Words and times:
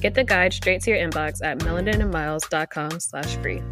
Get 0.00 0.14
the 0.14 0.24
guide 0.24 0.52
straight 0.52 0.82
to 0.82 0.90
your 0.90 0.98
inbox 0.98 1.42
at 1.42 1.58
melaninandmiles.com 1.60 3.00
slash 3.00 3.36
free. 3.36 3.62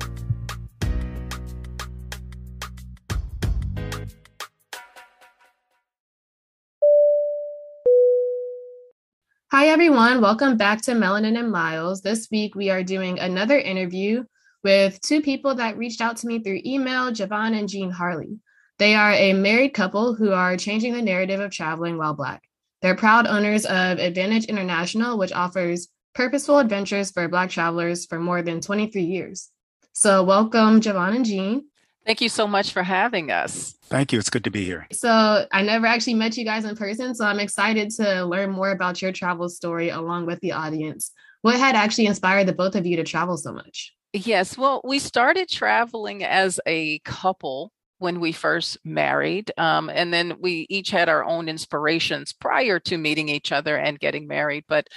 Hi, 9.53 9.69
everyone. 9.69 10.21
Welcome 10.21 10.57
back 10.57 10.83
to 10.83 10.93
Melanin 10.93 11.39
and 11.39 11.53
Miles. 11.53 12.01
This 12.01 12.29
week, 12.31 12.57
we 12.57 12.71
are 12.71 12.83
doing 12.83 13.21
another 13.21 13.57
interview 13.57 14.25
with 14.65 15.01
two 15.01 15.23
people 15.23 15.55
that 15.55 15.77
reached 15.77 16.01
out 16.01 16.17
to 16.17 16.27
me 16.27 16.41
through 16.41 16.63
email, 16.65 17.13
Javon 17.13 17.57
and 17.57 17.69
Gene 17.69 17.91
Harley. 17.91 18.41
They 18.79 18.97
are 18.97 19.13
a 19.13 19.33
married 19.33 19.73
couple 19.73 20.15
who 20.15 20.33
are 20.33 20.57
changing 20.57 20.95
the 20.95 21.03
narrative 21.03 21.39
of 21.39 21.53
traveling 21.53 21.99
while 21.99 22.15
Black. 22.15 22.43
They're 22.83 22.97
proud 22.97 23.29
owners 23.29 23.65
of 23.65 23.99
Advantage 23.99 24.47
International, 24.47 25.17
which 25.19 25.33
offers 25.33 25.87
purposeful 26.15 26.59
adventures 26.59 27.11
for 27.11 27.29
Black 27.29 27.51
travelers 27.51 28.07
for 28.07 28.19
more 28.19 28.43
than 28.43 28.61
23 28.61 29.03
years. 29.03 29.51
So, 29.93 30.23
welcome, 30.23 30.81
Javon 30.81 31.17
and 31.17 31.25
Gene. 31.25 31.65
Thank 32.07 32.21
you 32.21 32.29
so 32.29 32.47
much 32.47 32.73
for 32.73 32.83
having 32.83 33.31
us. 33.31 33.75
Thank 33.85 34.13
you. 34.13 34.19
It's 34.19 34.31
good 34.31 34.45
to 34.45 34.51
be 34.51 34.65
here. 34.65 34.87
So, 34.93 35.47
I 35.53 35.63
never 35.63 35.87
actually 35.87 36.15
met 36.15 36.37
you 36.37 36.45
guys 36.45 36.65
in 36.65 36.77
person. 36.77 37.15
So, 37.15 37.27
I'm 37.27 37.41
excited 37.41 37.91
to 37.97 38.25
learn 38.25 38.51
more 38.51 38.71
about 38.71 39.03
your 39.03 39.13
travel 39.13 39.49
story 39.49 39.91
along 39.91 40.27
with 40.27 40.41
the 40.41 40.53
audience. 40.53 41.13
What 41.43 41.57
had 41.57 41.75
actually 41.75 42.07
inspired 42.07 42.47
the 42.47 42.55
both 42.55 42.75
of 42.75 42.87
you 42.87 42.97
to 42.97 43.05
travel 43.05 43.37
so 43.37 43.53
much? 43.53 43.93
Yes. 44.13 44.57
Well, 44.57 44.81
we 44.85 44.99
started 44.99 45.49
traveling 45.49 46.25
as 46.25 46.61
a 46.67 47.01
couple 47.01 47.73
when 47.99 48.21
we 48.21 48.33
first 48.33 48.79
married. 48.85 49.53
Um, 49.57 49.89
and 49.89 50.13
then 50.13 50.37
we 50.41 50.67
each 50.69 50.91
had 50.91 51.09
our 51.09 51.25
own 51.25 51.49
inspirations 51.49 52.33
prior 52.33 52.79
to 52.81 52.99
meeting 52.99 53.29
each 53.29 53.53
other 53.53 53.77
and 53.77 53.99
getting 53.99 54.27
married. 54.27 54.65
But 54.69 54.89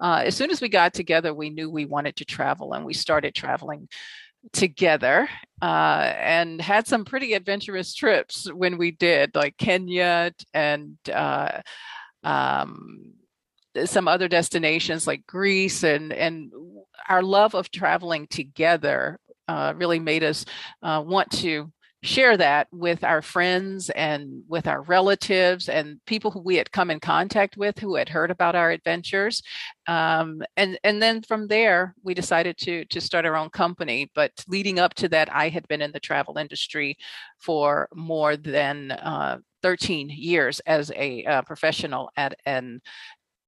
uh, 0.00 0.22
as 0.24 0.34
soon 0.36 0.50
as 0.50 0.60
we 0.60 0.68
got 0.68 0.94
together, 0.94 1.34
we 1.34 1.50
knew 1.50 1.70
we 1.70 1.84
wanted 1.84 2.16
to 2.16 2.24
travel 2.24 2.72
and 2.72 2.84
we 2.84 2.94
started 2.94 3.34
traveling 3.34 3.88
together 4.52 5.28
uh, 5.62 6.12
and 6.16 6.60
had 6.60 6.86
some 6.86 7.04
pretty 7.04 7.34
adventurous 7.34 7.94
trips 7.94 8.50
when 8.52 8.78
we 8.78 8.90
did, 8.90 9.34
like 9.34 9.56
Kenya 9.56 10.32
and 10.54 10.96
uh, 11.12 11.60
um, 12.22 13.12
some 13.84 14.08
other 14.08 14.28
destinations 14.28 15.06
like 15.06 15.26
Greece, 15.26 15.82
and 15.82 16.12
and 16.12 16.50
our 17.08 17.22
love 17.22 17.54
of 17.54 17.70
traveling 17.70 18.26
together 18.28 19.18
uh, 19.48 19.74
really 19.76 20.00
made 20.00 20.24
us 20.24 20.44
uh, 20.82 21.02
want 21.04 21.30
to 21.30 21.70
share 22.06 22.36
that 22.36 22.68
with 22.72 23.02
our 23.04 23.20
friends 23.20 23.90
and 23.90 24.42
with 24.48 24.66
our 24.66 24.82
relatives 24.82 25.68
and 25.68 26.00
people 26.06 26.30
who 26.30 26.40
we 26.40 26.56
had 26.56 26.70
come 26.70 26.90
in 26.90 27.00
contact 27.00 27.56
with 27.56 27.78
who 27.78 27.96
had 27.96 28.08
heard 28.08 28.30
about 28.30 28.54
our 28.54 28.70
adventures 28.70 29.42
um, 29.88 30.40
and 30.56 30.78
and 30.84 31.02
then 31.02 31.20
from 31.22 31.48
there 31.48 31.94
we 32.02 32.14
decided 32.14 32.56
to 32.56 32.84
to 32.86 33.00
start 33.00 33.26
our 33.26 33.36
own 33.36 33.50
company 33.50 34.10
but 34.14 34.30
leading 34.48 34.78
up 34.78 34.94
to 34.94 35.08
that 35.08 35.32
i 35.34 35.48
had 35.48 35.66
been 35.68 35.82
in 35.82 35.92
the 35.92 36.00
travel 36.00 36.38
industry 36.38 36.96
for 37.38 37.88
more 37.94 38.36
than 38.36 38.92
uh, 38.92 39.38
13 39.62 40.08
years 40.08 40.60
as 40.60 40.92
a 40.94 41.24
uh, 41.24 41.42
professional 41.42 42.10
at 42.16 42.38
an 42.46 42.80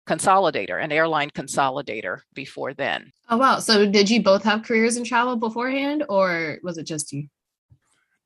consolidator, 0.08 0.82
an 0.82 0.90
airline 0.90 1.28
consolidator 1.30 2.20
before 2.34 2.72
then. 2.72 3.12
Oh, 3.28 3.36
wow. 3.36 3.58
So 3.58 3.84
did 3.84 4.08
you 4.08 4.22
both 4.22 4.42
have 4.42 4.62
careers 4.62 4.96
in 4.96 5.04
travel 5.04 5.36
beforehand 5.36 6.02
or 6.08 6.58
was 6.62 6.78
it 6.78 6.84
just 6.84 7.12
you? 7.12 7.28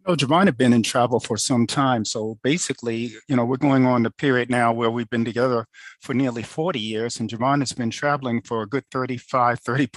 No, 0.07 0.17
Javon 0.17 0.47
had 0.47 0.57
been 0.57 0.73
in 0.73 0.83
travel 0.83 1.21
for 1.21 1.37
some 1.37 1.67
time. 1.67 2.05
So 2.05 2.39
basically, 2.43 3.13
you 3.29 3.37
know, 3.37 3.45
we're 3.45 3.57
going 3.57 3.87
on 3.87 4.03
the 4.03 4.11
period 4.11 4.51
now 4.51 4.73
where 4.73 4.91
we've 4.91 5.09
been 5.09 5.25
together 5.25 5.67
for 6.01 6.13
nearly 6.13 6.43
40 6.43 6.81
years, 6.81 7.21
and 7.21 7.31
Javon 7.31 7.61
has 7.61 7.73
been 7.73 7.91
traveling 7.91 8.43
for 8.43 8.63
a 8.63 8.67
good 8.67 8.85
35, 8.91 9.61
30 9.61 9.91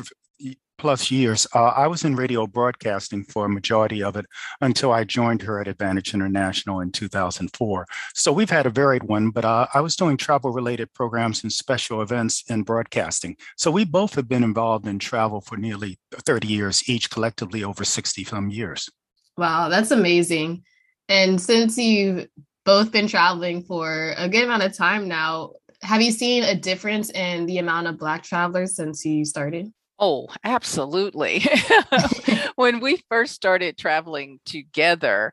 plus 0.77 1.09
years. 1.09 1.47
Uh, 1.55 1.67
I 1.67 1.87
was 1.87 2.03
in 2.03 2.15
radio 2.15 2.45
broadcasting 2.45 3.23
for 3.23 3.45
a 3.45 3.49
majority 3.49 4.03
of 4.03 4.15
it 4.15 4.25
until 4.61 4.91
I 4.91 5.05
joined 5.05 5.41
her 5.43 5.59
at 5.59 5.67
Advantage 5.67 6.13
International 6.13 6.81
in 6.81 6.91
2004. 6.91 7.87
So 8.13 8.31
we've 8.31 8.49
had 8.49 8.65
a 8.65 8.69
varied 8.69 9.03
one, 9.03 9.31
but 9.31 9.45
uh, 9.45 9.67
I 9.73 9.81
was 9.81 9.95
doing 9.95 10.17
travel 10.17 10.51
related 10.51 10.93
programs 10.93 11.41
and 11.41 11.51
special 11.51 12.01
events 12.01 12.43
in 12.49 12.63
broadcasting. 12.63 13.37
So 13.57 13.71
we 13.71 13.85
both 13.85 14.13
have 14.15 14.27
been 14.27 14.43
involved 14.43 14.85
in 14.85 14.99
travel 14.99 15.41
for 15.41 15.57
nearly 15.57 15.97
30 16.13 16.47
years, 16.47 16.87
each 16.87 17.09
collectively 17.09 17.63
over 17.63 17.83
60 17.83 18.23
some 18.25 18.49
years. 18.49 18.89
Wow, 19.37 19.69
that's 19.69 19.91
amazing. 19.91 20.63
And 21.09 21.39
since 21.39 21.77
you've 21.77 22.27
both 22.63 22.91
been 22.91 23.07
traveling 23.07 23.63
for 23.63 24.13
a 24.17 24.27
good 24.27 24.43
amount 24.43 24.63
of 24.63 24.75
time 24.75 25.07
now, 25.07 25.53
have 25.81 26.01
you 26.01 26.11
seen 26.11 26.43
a 26.43 26.55
difference 26.55 27.11
in 27.11 27.45
the 27.45 27.59
amount 27.59 27.87
of 27.87 27.97
Black 27.97 28.23
travelers 28.23 28.75
since 28.75 29.05
you 29.05 29.25
started? 29.25 29.71
Oh, 29.99 30.27
absolutely. 30.43 31.45
when 32.55 32.79
we 32.79 33.01
first 33.09 33.33
started 33.33 33.77
traveling 33.77 34.39
together, 34.45 35.31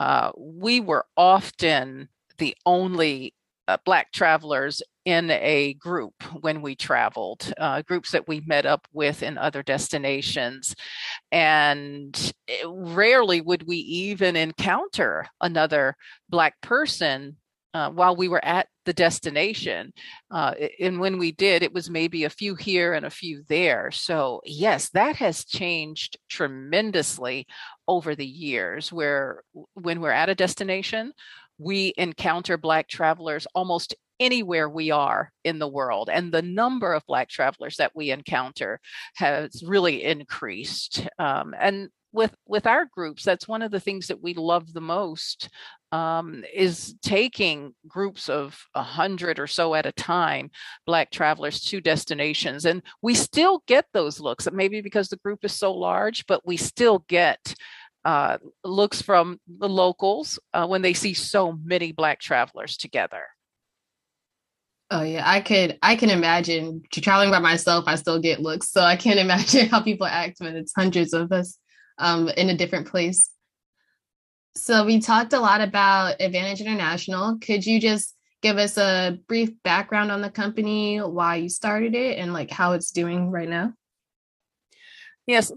uh, 0.00 0.32
we 0.36 0.80
were 0.80 1.06
often 1.16 2.08
the 2.38 2.56
only 2.66 3.34
uh, 3.68 3.76
Black 3.84 4.12
travelers 4.12 4.82
in 5.04 5.30
a 5.30 5.74
group 5.74 6.14
when 6.40 6.62
we 6.62 6.74
traveled, 6.74 7.52
uh, 7.58 7.82
groups 7.82 8.10
that 8.12 8.26
we 8.26 8.40
met 8.40 8.64
up 8.66 8.86
with 8.92 9.22
in 9.22 9.36
other 9.36 9.62
destinations. 9.62 10.74
And 11.30 12.32
eh, 12.48 12.62
rarely 12.66 13.40
would 13.40 13.66
we 13.66 13.76
even 13.76 14.36
encounter 14.36 15.26
another 15.40 15.96
Black 16.30 16.60
person 16.60 17.36
uh, 17.74 17.90
while 17.90 18.14
we 18.14 18.28
were 18.28 18.44
at 18.44 18.68
the 18.86 18.92
destination. 18.92 19.92
Uh, 20.30 20.54
and 20.78 21.00
when 21.00 21.18
we 21.18 21.32
did, 21.32 21.62
it 21.62 21.74
was 21.74 21.90
maybe 21.90 22.22
a 22.24 22.30
few 22.30 22.54
here 22.54 22.94
and 22.94 23.04
a 23.04 23.10
few 23.10 23.42
there. 23.48 23.90
So, 23.90 24.40
yes, 24.44 24.90
that 24.90 25.16
has 25.16 25.44
changed 25.44 26.16
tremendously 26.28 27.46
over 27.88 28.14
the 28.14 28.26
years, 28.26 28.92
where 28.92 29.42
when 29.74 30.00
we're 30.00 30.12
at 30.12 30.28
a 30.28 30.36
destination, 30.36 31.12
we 31.58 31.92
encounter 31.96 32.56
Black 32.56 32.88
travelers 32.88 33.46
almost 33.54 33.94
anywhere 34.20 34.68
we 34.68 34.90
are 34.90 35.32
in 35.44 35.58
the 35.58 35.68
world. 35.68 36.08
And 36.12 36.32
the 36.32 36.42
number 36.42 36.92
of 36.92 37.06
Black 37.06 37.28
travelers 37.28 37.76
that 37.76 37.92
we 37.94 38.10
encounter 38.10 38.80
has 39.16 39.62
really 39.66 40.04
increased. 40.04 41.06
Um, 41.18 41.54
and 41.58 41.88
with 42.14 42.34
with 42.46 42.66
our 42.66 42.86
groups 42.86 43.24
that's 43.24 43.48
one 43.48 43.60
of 43.60 43.72
the 43.72 43.80
things 43.80 44.06
that 44.06 44.22
we 44.22 44.32
love 44.34 44.72
the 44.72 44.80
most 44.80 45.50
um, 45.92 46.44
is 46.52 46.94
taking 47.02 47.74
groups 47.86 48.28
of 48.28 48.58
a 48.74 48.82
hundred 48.82 49.38
or 49.38 49.46
so 49.46 49.74
at 49.74 49.84
a 49.84 49.92
time 49.92 50.48
black 50.86 51.10
travelers 51.10 51.60
to 51.60 51.80
destinations 51.80 52.64
and 52.64 52.82
we 53.02 53.14
still 53.14 53.62
get 53.66 53.84
those 53.92 54.20
looks 54.20 54.48
maybe 54.52 54.80
because 54.80 55.08
the 55.08 55.18
group 55.18 55.44
is 55.44 55.52
so 55.52 55.74
large 55.74 56.24
but 56.26 56.46
we 56.46 56.56
still 56.56 57.04
get 57.08 57.54
uh, 58.04 58.38
looks 58.62 59.00
from 59.00 59.40
the 59.46 59.68
locals 59.68 60.38
uh, 60.52 60.66
when 60.66 60.82
they 60.82 60.92
see 60.92 61.14
so 61.14 61.58
many 61.64 61.92
black 61.92 62.20
travelers 62.20 62.76
together 62.76 63.24
Oh 64.90 65.02
yeah, 65.02 65.28
I 65.28 65.40
could 65.40 65.78
I 65.82 65.96
can 65.96 66.10
imagine 66.10 66.82
traveling 66.92 67.30
by 67.30 67.38
myself. 67.38 67.84
I 67.88 67.96
still 67.96 68.20
get 68.20 68.40
looks, 68.40 68.70
so 68.70 68.82
I 68.82 68.96
can't 68.96 69.18
imagine 69.28 69.68
how 69.68 69.82
people 69.82 70.06
act 70.06 70.36
when 70.38 70.56
it's 70.56 70.72
hundreds 70.72 71.12
of 71.12 71.32
us 71.32 71.58
um, 71.98 72.28
in 72.28 72.50
a 72.50 72.56
different 72.56 72.86
place. 72.86 73.30
So 74.56 74.84
we 74.84 75.00
talked 75.00 75.32
a 75.32 75.40
lot 75.40 75.60
about 75.60 76.20
Advantage 76.20 76.60
International. 76.60 77.38
Could 77.38 77.66
you 77.66 77.80
just 77.80 78.14
give 78.40 78.56
us 78.56 78.78
a 78.78 79.18
brief 79.26 79.50
background 79.64 80.12
on 80.12 80.20
the 80.20 80.30
company, 80.30 80.98
why 80.98 81.36
you 81.36 81.48
started 81.48 81.94
it, 81.94 82.18
and 82.18 82.32
like 82.32 82.50
how 82.50 82.72
it's 82.72 82.92
doing 82.92 83.30
right 83.30 83.48
now? 83.48 83.72
Yes, 85.26 85.50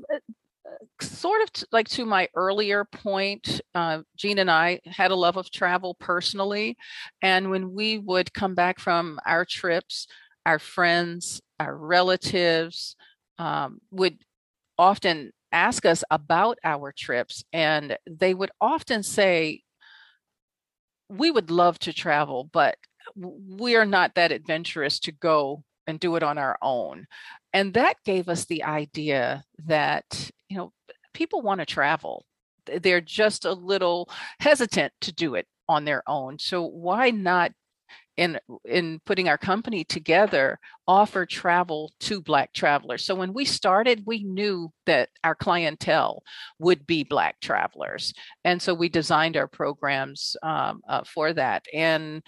sort 1.02 1.42
of 1.42 1.54
t- 1.54 1.66
like 1.72 1.88
to 1.90 2.06
my 2.06 2.28
earlier 2.36 2.86
point, 2.86 3.62
uh, 3.76 4.02
Gene 4.16 4.40
and 4.40 4.52
I 4.52 4.80
had 4.86 5.12
a 5.12 5.16
love 5.16 5.38
of 5.38 5.52
travel 5.52 5.96
personally. 6.00 6.78
And 7.22 7.50
when 7.50 7.74
we 7.74 7.98
would 7.98 8.34
come 8.34 8.56
back 8.56 8.80
from 8.80 9.20
our 9.26 9.46
trips, 9.46 10.08
our 10.46 10.60
friends, 10.60 11.42
our 11.60 11.76
relatives 11.76 12.96
um, 13.38 13.80
would 13.92 14.18
often 14.78 15.32
ask 15.52 15.86
us 15.86 16.04
about 16.12 16.58
our 16.64 16.92
trips. 16.92 17.44
And 17.54 17.98
they 18.10 18.34
would 18.34 18.52
often 18.62 19.04
say, 19.04 19.64
We 21.10 21.32
would 21.32 21.52
love 21.52 21.80
to 21.80 21.94
travel, 21.94 22.50
but 22.52 22.78
we 23.16 23.76
are 23.76 23.86
not 23.86 24.16
that 24.16 24.32
adventurous 24.32 25.00
to 25.00 25.12
go 25.12 25.64
and 25.88 26.00
do 26.00 26.16
it 26.18 26.24
on 26.24 26.38
our 26.38 26.58
own. 26.62 27.08
And 27.58 27.74
that 27.74 27.96
gave 28.06 28.30
us 28.30 28.46
the 28.46 28.66
idea 28.66 29.44
that, 29.66 30.30
you 30.48 30.58
know, 30.58 30.74
people 31.16 31.42
want 31.42 31.60
to 31.60 31.66
travel. 31.66 32.24
They're 32.68 33.02
just 33.02 33.46
a 33.46 33.54
little 33.54 34.12
hesitant 34.40 34.94
to 35.02 35.12
do 35.12 35.34
it 35.34 35.48
on 35.68 35.84
their 35.84 36.04
own. 36.06 36.38
So 36.38 36.62
why 36.62 37.10
not 37.10 37.54
in 38.16 38.40
in 38.64 39.00
putting 39.08 39.28
our 39.28 39.40
company 39.40 39.84
together 39.84 40.60
offer 40.88 41.26
travel 41.26 41.92
to 42.00 42.20
black 42.20 42.52
travelers 42.52 43.06
so 43.06 43.14
when 43.14 43.32
we 43.32 43.46
started 43.46 44.02
we 44.08 44.24
knew 44.24 44.72
that 44.88 45.10
our 45.24 45.36
clientele 45.36 46.24
would 46.58 46.88
be 46.88 47.04
black 47.04 47.40
travelers 47.42 48.14
and 48.44 48.60
so 48.60 48.74
we 48.74 48.90
designed 48.90 49.38
our 49.38 49.48
programs 49.48 50.36
um, 50.42 50.82
uh, 50.90 51.04
for 51.04 51.32
that 51.32 51.64
and 51.74 52.24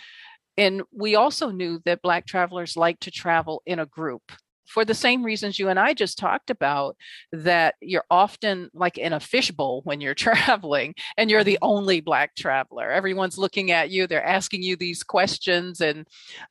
and 0.58 0.84
we 0.92 1.16
also 1.16 1.50
knew 1.50 1.82
that 1.86 2.04
black 2.04 2.28
travelers 2.28 2.78
like 2.78 3.00
to 3.00 3.10
travel 3.10 3.64
in 3.66 3.80
a 3.80 3.86
group 3.88 4.32
for 4.70 4.86
the 4.86 4.94
same 4.94 5.24
reasons 5.24 5.58
you 5.58 5.70
and 5.70 5.80
I 5.80 5.94
just 5.94 6.18
talked 6.18 6.50
about, 6.50 6.96
that 7.32 7.76
you're 7.82 8.06
often 8.10 8.70
like 8.74 8.98
in 8.98 9.14
a 9.14 9.20
fishbowl 9.20 9.82
when 9.84 10.00
you're 10.00 10.14
traveling 10.30 10.94
and 11.18 11.30
you're 11.30 11.44
the 11.44 11.56
mm-hmm. 11.56 11.74
only 11.74 12.02
Black 12.02 12.36
traveler. 12.36 12.92
Everyone's 12.92 13.38
looking 13.38 13.72
at 13.72 13.90
you, 13.90 14.08
they're 14.08 14.24
asking 14.24 14.64
you 14.64 14.76
these 14.76 15.04
questions, 15.04 15.82
and 15.82 16.08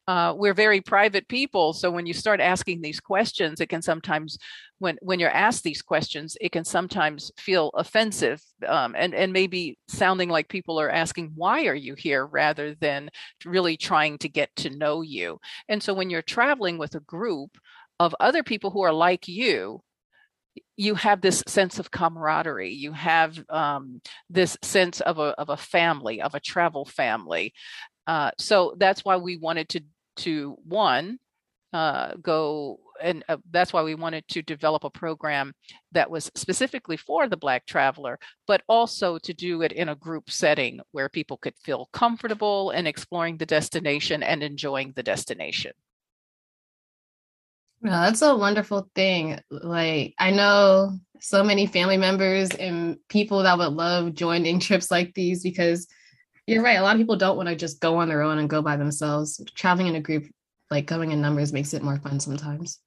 uh, 0.07 0.35
we're 0.37 0.55
very 0.55 0.81
private 0.81 1.29
people. 1.29 1.73
So 1.73 1.91
when 1.91 2.07
you 2.07 2.15
start 2.15 2.41
asking 2.41 2.83
these 2.83 3.01
questions, 3.01 3.61
it 3.61 3.69
can 3.69 3.83
sometimes 3.83 4.39
when 4.79 4.97
when 5.03 5.19
you're 5.19 5.31
asked 5.31 5.65
these 5.65 5.83
questions, 5.83 6.37
it 6.41 6.53
can 6.53 6.65
sometimes 6.65 7.31
feel 7.37 7.71
offensive 7.75 8.41
um, 8.67 8.95
and 8.97 9.15
and 9.15 9.33
maybe 9.33 9.79
sounding 9.89 10.29
like 10.29 10.49
people 10.49 10.81
are 10.81 10.91
asking 10.91 11.33
why 11.35 11.67
are 11.67 11.75
you 11.75 11.95
here 11.95 12.27
rather 12.27 12.75
than 12.75 13.11
really 13.45 13.77
trying 13.77 14.19
to 14.19 14.29
get 14.29 14.55
to 14.57 14.71
know 14.71 15.03
you. 15.03 15.39
And 15.69 15.83
so 15.83 15.95
when 15.95 16.11
you're 16.11 16.23
traveling 16.23 16.79
with 16.79 16.95
a 16.95 17.01
group, 17.01 17.59
of 18.01 18.15
other 18.21 18.43
people 18.43 18.71
who 18.71 18.83
are 18.83 18.93
like 18.93 19.29
you 19.29 19.83
you 20.77 20.95
have 20.95 21.21
this 21.21 21.43
sense 21.47 21.79
of 21.79 21.91
camaraderie. 21.91 22.73
You 22.73 22.93
have 22.93 23.39
um, 23.49 24.01
this 24.31 24.57
sense 24.63 25.01
of 25.01 25.19
a, 25.19 25.35
of 25.39 25.49
a 25.49 25.57
family 25.57 26.21
of 26.21 26.35
a 26.35 26.41
travel 26.41 26.85
family. 26.85 27.53
Uh, 28.07 28.31
so 28.39 28.75
that's 28.79 29.05
why 29.05 29.17
we 29.17 29.37
wanted 29.37 29.69
to 29.71 29.81
to 30.17 30.57
one 30.65 31.19
uh, 31.73 32.15
go 32.21 32.81
and 33.01 33.23
uh, 33.29 33.37
that's 33.51 33.73
why 33.73 33.83
we 33.83 33.95
wanted 33.95 34.27
to 34.29 34.43
develop 34.43 34.83
a 34.85 34.91
program 34.91 35.53
that 35.93 36.11
was 36.11 36.31
specifically 36.35 36.97
for 36.97 37.29
the 37.29 37.37
black 37.37 37.67
traveler 37.67 38.19
but 38.47 38.63
also 38.69 39.19
to 39.19 39.33
do 39.35 39.63
it 39.63 39.71
in 39.71 39.91
a 39.91 39.95
group 39.95 40.31
setting 40.31 40.81
where 40.91 41.09
people 41.09 41.37
could 41.37 41.55
feel 41.63 41.89
comfortable 41.93 42.71
in 42.71 42.87
exploring 42.87 43.37
the 43.37 43.47
destination 43.47 44.23
and 44.23 44.43
enjoying 44.43 44.93
the 44.97 45.03
destination 45.03 45.71
no, 47.81 47.91
that's 47.91 48.23
a 48.23 48.37
wonderful 48.37 48.91
thing. 48.95 49.39
Like, 49.51 50.15
I 50.19 50.31
know 50.31 50.99
so 51.21 51.45
many 51.45 51.67
family 51.67 51.97
members 51.97 52.51
and 52.51 52.99
people 53.09 53.43
that 53.43 53.59
would 53.59 53.73
love 53.73 54.15
joining 54.15 54.61
trips 54.61 54.91
like 54.91 55.15
these 55.15 55.43
because 55.43 55.87
you're 56.47 56.63
right. 56.63 56.79
A 56.79 56.83
lot 56.83 56.97
of 56.97 57.01
people 57.01 57.17
don't 57.17 57.37
want 57.37 57.49
to 57.49 57.55
just 57.55 57.81
go 57.81 57.97
on 57.97 58.09
their 58.09 58.23
own 58.23 58.39
and 58.39 58.49
go 58.49 58.63
by 58.63 58.77
themselves. 58.77 59.41
Traveling 59.55 59.89
in 59.89 59.97
a 59.97 60.01
group, 60.01 60.27
like 60.71 60.87
going 60.87 61.13
in 61.13 61.21
numbers, 61.21 61.53
makes 61.53 61.75
it 61.75 61.83
more 61.83 61.99
fun 61.99 62.21
sometimes. 62.21 62.81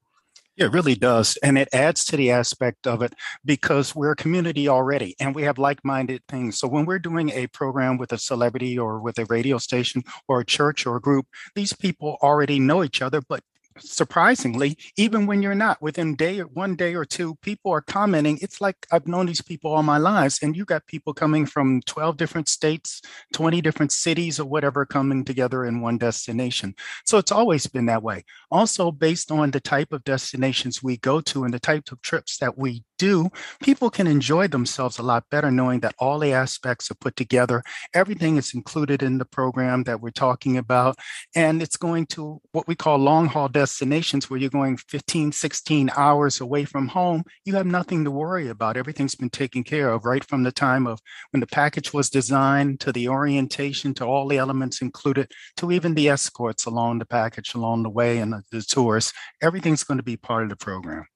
Yeah, 0.58 0.66
it 0.66 0.74
really 0.74 0.96
does. 0.96 1.38
And 1.42 1.58
it 1.58 1.70
adds 1.72 2.04
to 2.06 2.18
the 2.18 2.32
aspect 2.32 2.86
of 2.86 3.02
it 3.02 3.14
because 3.46 3.96
we're 3.96 4.12
a 4.12 4.16
community 4.16 4.68
already 4.68 5.16
and 5.20 5.34
we 5.34 5.44
have 5.44 5.58
like 5.58 5.80
minded 5.86 6.22
things. 6.28 6.60
So 6.60 6.68
when 6.68 6.86
we're 6.86 7.00
doing 7.00 7.30
a 7.30 7.48
program 7.48 7.98
with 7.98 8.12
a 8.12 8.18
celebrity 8.18 8.78
or 8.78 9.00
with 9.00 9.18
a 9.18 9.26
radio 9.26 9.58
station 9.60 10.04
or 10.28 10.42
a 10.42 10.46
church 10.46 10.86
or 10.86 10.98
a 10.98 11.02
group, 11.02 11.28
these 11.56 11.72
people 11.72 12.18
already 12.22 12.60
know 12.60 12.84
each 12.84 13.02
other, 13.02 13.22
but 13.30 13.42
surprisingly, 13.80 14.78
even 14.98 15.26
when 15.26 15.42
you're 15.42 15.56
not 15.56 15.82
within 15.82 16.16
day 16.16 16.40
one 16.40 16.76
day 16.76 16.96
or 16.96 17.06
two, 17.06 17.36
people 17.42 17.72
are 17.72 17.82
commenting. 17.82 18.38
It's 18.42 18.62
like 18.62 18.76
I've 18.92 19.08
known 19.08 19.26
these 19.26 19.42
people 19.42 19.74
all 19.74 19.84
my 19.84 19.98
lives, 19.98 20.40
and 20.42 20.56
you 20.56 20.66
got 20.66 20.88
people 20.88 21.14
coming 21.14 21.46
from 21.46 21.82
12 21.82 22.18
different 22.18 22.50
states, 22.50 23.02
20 23.34 23.62
different 23.62 23.92
cities, 23.92 24.40
or 24.40 24.46
whatever 24.46 24.86
coming 24.86 25.24
together 25.24 25.66
in 25.66 25.82
one 25.82 25.98
destination. 25.98 26.76
So 27.06 27.18
it's 27.18 27.32
always 27.32 27.68
been 27.68 27.86
that 27.88 28.04
way. 28.04 28.24
Also, 28.50 28.92
based 28.92 29.32
on 29.32 29.52
the 29.52 29.60
type 29.60 29.94
of 29.94 30.04
destinations 30.04 30.84
we 30.84 30.98
go 30.98 31.22
to 31.22 31.44
and 31.44 31.54
the 31.54 31.60
types 31.60 31.92
of 31.92 32.02
trips 32.02 32.38
that 32.38 32.58
we 32.58 32.84
do, 33.02 33.32
people 33.64 33.90
can 33.90 34.06
enjoy 34.06 34.48
themselves 34.48 35.00
a 35.00 35.02
lot 35.02 35.24
better 35.32 35.50
knowing 35.50 35.80
that 35.80 35.96
all 35.98 36.20
the 36.20 36.34
aspects 36.34 36.92
are 36.92 37.02
put 37.02 37.16
together. 37.16 37.64
Everything 37.96 38.38
is 38.38 38.54
included 38.54 39.02
in 39.02 39.18
the 39.18 39.26
program 39.26 39.82
that 39.86 40.02
we're 40.02 40.12
talking 40.12 40.56
about. 40.56 40.96
And 41.36 41.64
it's 41.64 41.78
going 41.78 42.06
to 42.14 42.40
what 42.52 42.68
we 42.68 42.76
call 42.76 43.00
long 43.00 43.26
haul 43.26 43.48
destinations 43.48 44.30
where 44.30 44.40
you're 44.40 44.52
going 44.52 44.78
15, 44.78 45.32
16 45.32 45.90
hours 45.98 46.42
away 46.42 46.64
from 46.64 46.90
home. 46.90 47.24
You 47.44 47.56
have 47.56 47.66
nothing 47.66 48.04
to 48.04 48.12
worry 48.12 48.50
about. 48.50 48.78
Everything's 48.78 49.16
been 49.16 49.32
taken 49.32 49.64
care 49.64 49.90
of 49.90 50.06
right 50.06 50.24
from 50.24 50.44
the 50.44 50.52
time 50.52 50.86
of 50.86 51.00
when 51.32 51.40
the 51.40 51.48
package 51.48 51.92
was 51.94 52.08
designed 52.08 52.82
to 52.82 52.92
the 52.92 53.08
orientation 53.10 53.96
to 53.96 54.06
all 54.06 54.28
the 54.28 54.38
elements 54.38 54.84
included 54.84 55.32
to 55.58 55.72
even 55.72 55.96
the 55.96 56.08
escorts 56.08 56.68
along 56.68 57.00
the 57.00 57.06
package 57.08 57.56
along 57.56 57.82
the 57.82 57.90
way 57.90 58.20
and 58.20 58.32
the, 58.32 58.44
the 58.52 58.62
tours. 58.62 59.12
Everything's 59.42 59.84
going 59.84 59.98
to 59.98 60.04
be 60.04 60.18
part 60.18 60.44
of 60.44 60.50
the 60.50 60.56
program. 60.56 61.08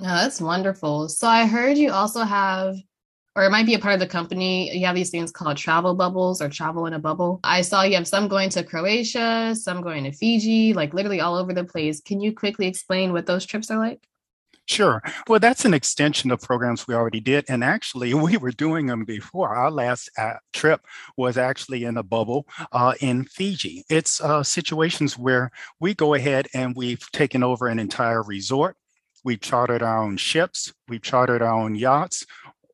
Oh, 0.00 0.04
that's 0.04 0.40
wonderful. 0.40 1.08
So 1.08 1.26
I 1.26 1.46
heard 1.46 1.76
you 1.76 1.90
also 1.90 2.22
have, 2.22 2.76
or 3.34 3.44
it 3.44 3.50
might 3.50 3.66
be 3.66 3.74
a 3.74 3.80
part 3.80 3.94
of 3.94 4.00
the 4.00 4.06
company, 4.06 4.72
you 4.76 4.86
have 4.86 4.94
these 4.94 5.10
things 5.10 5.32
called 5.32 5.56
travel 5.56 5.94
bubbles 5.94 6.40
or 6.40 6.48
travel 6.48 6.86
in 6.86 6.92
a 6.92 7.00
bubble. 7.00 7.40
I 7.42 7.62
saw 7.62 7.82
you 7.82 7.96
have 7.96 8.06
some 8.06 8.28
going 8.28 8.48
to 8.50 8.62
Croatia, 8.62 9.56
some 9.56 9.82
going 9.82 10.04
to 10.04 10.12
Fiji, 10.12 10.72
like 10.72 10.94
literally 10.94 11.20
all 11.20 11.34
over 11.36 11.52
the 11.52 11.64
place. 11.64 12.00
Can 12.00 12.20
you 12.20 12.32
quickly 12.32 12.68
explain 12.68 13.12
what 13.12 13.26
those 13.26 13.44
trips 13.44 13.72
are 13.72 13.78
like? 13.78 14.06
Sure. 14.66 15.02
Well, 15.26 15.40
that's 15.40 15.64
an 15.64 15.74
extension 15.74 16.30
of 16.30 16.42
programs 16.42 16.86
we 16.86 16.94
already 16.94 17.20
did. 17.20 17.46
And 17.48 17.64
actually, 17.64 18.14
we 18.14 18.36
were 18.36 18.52
doing 18.52 18.86
them 18.86 19.04
before. 19.04 19.48
Our 19.48 19.70
last 19.70 20.10
uh, 20.16 20.34
trip 20.52 20.86
was 21.16 21.36
actually 21.36 21.82
in 21.82 21.96
a 21.96 22.04
bubble 22.04 22.46
uh, 22.70 22.94
in 23.00 23.24
Fiji. 23.24 23.84
It's 23.88 24.20
uh, 24.20 24.44
situations 24.44 25.18
where 25.18 25.50
we 25.80 25.94
go 25.94 26.14
ahead 26.14 26.46
and 26.54 26.76
we've 26.76 27.10
taken 27.10 27.42
over 27.42 27.66
an 27.66 27.80
entire 27.80 28.22
resort 28.22 28.76
we 29.28 29.36
chartered 29.36 29.82
our 29.82 30.02
own 30.02 30.16
ships, 30.16 30.72
we 30.88 30.98
chartered 30.98 31.42
our 31.42 31.52
own 31.52 31.74
yachts, 31.74 32.24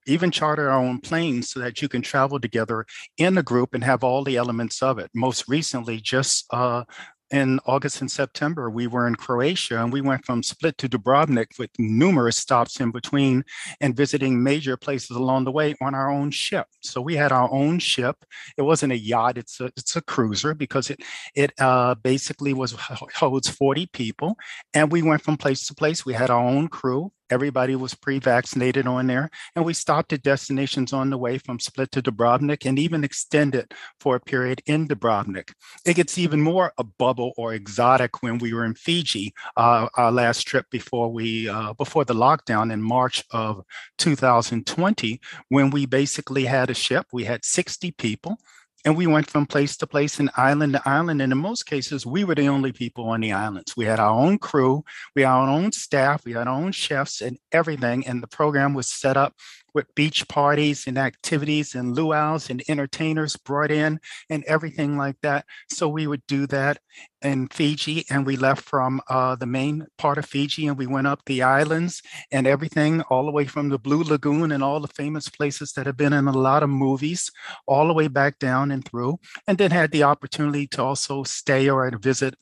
even 0.06 0.30
charter 0.30 0.70
our 0.70 0.78
own 0.78 1.00
planes 1.00 1.50
so 1.50 1.58
that 1.58 1.82
you 1.82 1.88
can 1.88 2.00
travel 2.00 2.38
together 2.38 2.87
in 3.18 3.37
a 3.37 3.42
group 3.42 3.75
and 3.75 3.82
have 3.82 4.04
all 4.04 4.23
the 4.23 4.37
elements 4.37 4.80
of 4.80 5.00
it. 5.00 5.11
Most 5.12 5.49
recently, 5.49 6.00
just 6.00 6.46
uh, 6.52 6.84
in 7.31 7.59
August 7.66 8.00
and 8.00 8.11
September, 8.11 8.71
we 8.71 8.87
were 8.87 9.07
in 9.07 9.14
Croatia 9.14 9.83
and 9.83 9.93
we 9.93 10.00
went 10.00 10.25
from 10.25 10.43
Split 10.43 10.78
to 10.78 10.88
Dubrovnik 10.88 11.59
with 11.59 11.71
numerous 11.78 12.37
stops 12.37 12.81
in 12.81 12.90
between 12.90 13.45
and 13.81 13.97
visiting 13.97 14.43
major 14.43 14.76
places 14.76 15.16
along 15.16 15.45
the 15.45 15.52
way 15.52 15.75
on 15.81 15.95
our 15.95 16.11
own 16.11 16.31
ship. 16.31 16.66
So 16.81 17.00
we 17.00 17.16
had 17.16 17.33
our 17.33 17.50
own 17.52 17.78
ship. 17.78 18.25
It 18.57 18.62
wasn't 18.62 18.93
a 18.93 18.99
yacht; 18.99 19.38
it's 19.38 19.61
a 19.61 19.66
it's 19.76 19.97
a 19.97 20.02
cruiser 20.02 20.54
because 20.54 20.90
it 20.90 21.00
it 21.35 21.52
uh, 21.59 21.95
basically 21.97 22.52
was 22.52 22.73
holds 23.14 23.49
forty 23.49 23.87
people, 23.87 24.37
and 24.73 24.93
we 24.93 25.02
went 25.02 25.23
from 25.23 25.37
place 25.37 25.66
to 25.66 25.75
place. 25.75 26.04
We 26.04 26.14
had 26.14 26.31
our 26.31 26.45
own 26.45 26.69
crew. 26.69 27.12
Everybody 27.31 27.75
was 27.76 27.95
pre-vaccinated 27.95 28.87
on 28.87 29.07
there, 29.07 29.31
and 29.57 29.64
we 29.64 29.75
stopped 29.75 30.12
at 30.12 30.23
destinations 30.23 30.93
on 30.93 31.11
the 31.11 31.19
way 31.19 31.38
from 31.38 31.59
Split 31.59 31.90
to 31.93 32.02
Dubrovnik, 32.02 32.66
and 32.66 32.78
even 32.78 33.04
extended 33.04 33.73
for 33.99 34.16
a 34.16 34.21
period 34.21 34.62
in 34.66 34.87
Dubrovnik. 34.87 35.52
It 35.87 35.95
gets 35.95 36.19
even 36.19 36.40
more 36.40 36.73
a 36.78 36.85
bubble 36.85 37.33
or 37.37 37.54
exotic 37.54 38.23
when 38.23 38.38
we 38.38 38.52
were 38.52 38.64
in 38.64 38.75
Fiji, 38.75 39.33
uh, 39.57 39.88
our 39.97 40.12
last 40.12 40.47
trip 40.47 40.66
before 40.71 41.11
we 41.11 41.49
uh, 41.49 41.73
before 41.75 42.04
the 42.04 42.14
lockdown 42.14 42.73
in 42.73 42.83
March 42.83 43.25
of 43.31 43.62
2020, 43.99 45.21
when 45.49 45.71
we 45.71 45.87
basically 45.87 46.45
had 46.45 46.71
a 46.71 46.75
ship. 46.75 47.07
We 47.12 47.25
had 47.25 47.45
60 47.45 47.93
people 47.93 48.38
and 48.85 48.97
we 48.97 49.07
went 49.07 49.31
from 49.31 49.47
place 49.47 49.76
to 49.79 49.87
place 49.87 50.21
and 50.21 50.31
island 50.37 50.75
to 50.75 50.83
island. 50.88 51.23
And 51.23 51.33
in 51.33 51.38
most 51.38 51.64
cases, 51.64 52.05
we 52.05 52.25
were 52.25 52.35
the 52.35 52.49
only 52.49 52.73
people 52.73 53.09
on 53.09 53.21
the 53.21 53.33
islands. 53.33 53.76
We 53.76 53.87
had 53.87 53.99
our 53.99 54.11
own 54.11 54.38
crew, 54.38 54.85
we 55.14 55.23
had 55.23 55.31
our 55.31 55.49
own 55.49 55.73
staff, 55.73 56.25
we 56.25 56.33
had 56.33 56.47
our 56.47 56.55
own 56.55 56.73
chefs 56.73 57.21
and 57.21 57.38
everything. 57.50 58.07
And 58.07 58.23
the 58.23 58.29
program 58.29 58.75
was 58.75 58.88
set 58.88 59.17
up 59.17 59.35
with 59.75 59.95
beach 59.95 60.26
parties 60.28 60.87
and 60.87 60.97
activities 60.97 61.75
and 61.75 61.97
luau's 61.97 62.49
and 62.49 62.62
entertainers 62.69 63.37
brought 63.37 63.71
in 63.71 63.99
and 64.31 64.45
everything 64.45 64.97
like 64.97 65.16
that. 65.23 65.45
So 65.71 65.88
we 65.88 66.07
would 66.07 66.23
do 66.26 66.47
that 66.49 66.78
in 67.23 67.49
Fiji, 67.49 68.04
and 68.11 68.26
we 68.26 68.37
left 68.37 68.62
from 68.62 69.00
uh, 69.09 69.35
the 69.35 69.47
main 69.47 69.87
part 69.97 70.19
of 70.19 70.26
Fiji 70.26 70.66
and 70.66 70.76
we 70.76 70.87
went 70.87 71.07
up 71.07 71.23
the 71.25 71.43
islands 71.43 72.02
and 72.31 72.47
everything, 72.47 73.00
all 73.02 73.25
the 73.25 73.33
way 73.33 73.47
from 73.47 73.71
the 73.71 73.78
Blue 73.78 74.02
Lagoon 74.02 74.52
and 74.52 74.62
all 74.62 74.78
the 74.78 74.88
famous 74.88 75.28
places 75.28 75.73
that 75.73 75.87
have 75.87 75.97
been 75.97 76.12
in 76.12 76.28
a 76.28 76.33
lot 76.33 76.62
of 76.62 76.69
movies, 76.69 77.31
all 77.66 77.88
the 77.88 77.95
way 77.95 78.09
back 78.09 78.38
down 78.38 78.71
and 78.71 78.85
through, 78.85 79.19
and 79.49 79.59
then 79.59 79.71
had 79.71 79.90
the 79.90 80.02
opportunity 80.02 80.66
to 80.69 80.83
also 80.83 81.23
stay 81.23 81.69
or 81.69 81.90
visit 81.99 82.35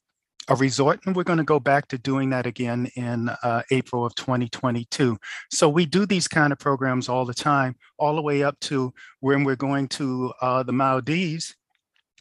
a 0.48 0.56
resort, 0.56 1.00
and 1.06 1.14
we're 1.14 1.22
going 1.22 1.38
to 1.38 1.44
go 1.44 1.60
back 1.60 1.88
to 1.88 1.98
doing 1.98 2.30
that 2.30 2.46
again 2.46 2.90
in 2.96 3.28
uh, 3.42 3.62
April 3.70 4.04
of 4.04 4.14
2022. 4.14 5.18
So 5.50 5.68
we 5.68 5.86
do 5.86 6.06
these 6.06 6.28
kind 6.28 6.52
of 6.52 6.58
programs 6.58 7.08
all 7.08 7.24
the 7.24 7.34
time, 7.34 7.76
all 7.98 8.16
the 8.16 8.22
way 8.22 8.42
up 8.42 8.58
to 8.60 8.92
when 9.20 9.44
we're 9.44 9.56
going 9.56 9.88
to 9.88 10.32
uh, 10.40 10.62
the 10.62 10.72
Maldives. 10.72 11.54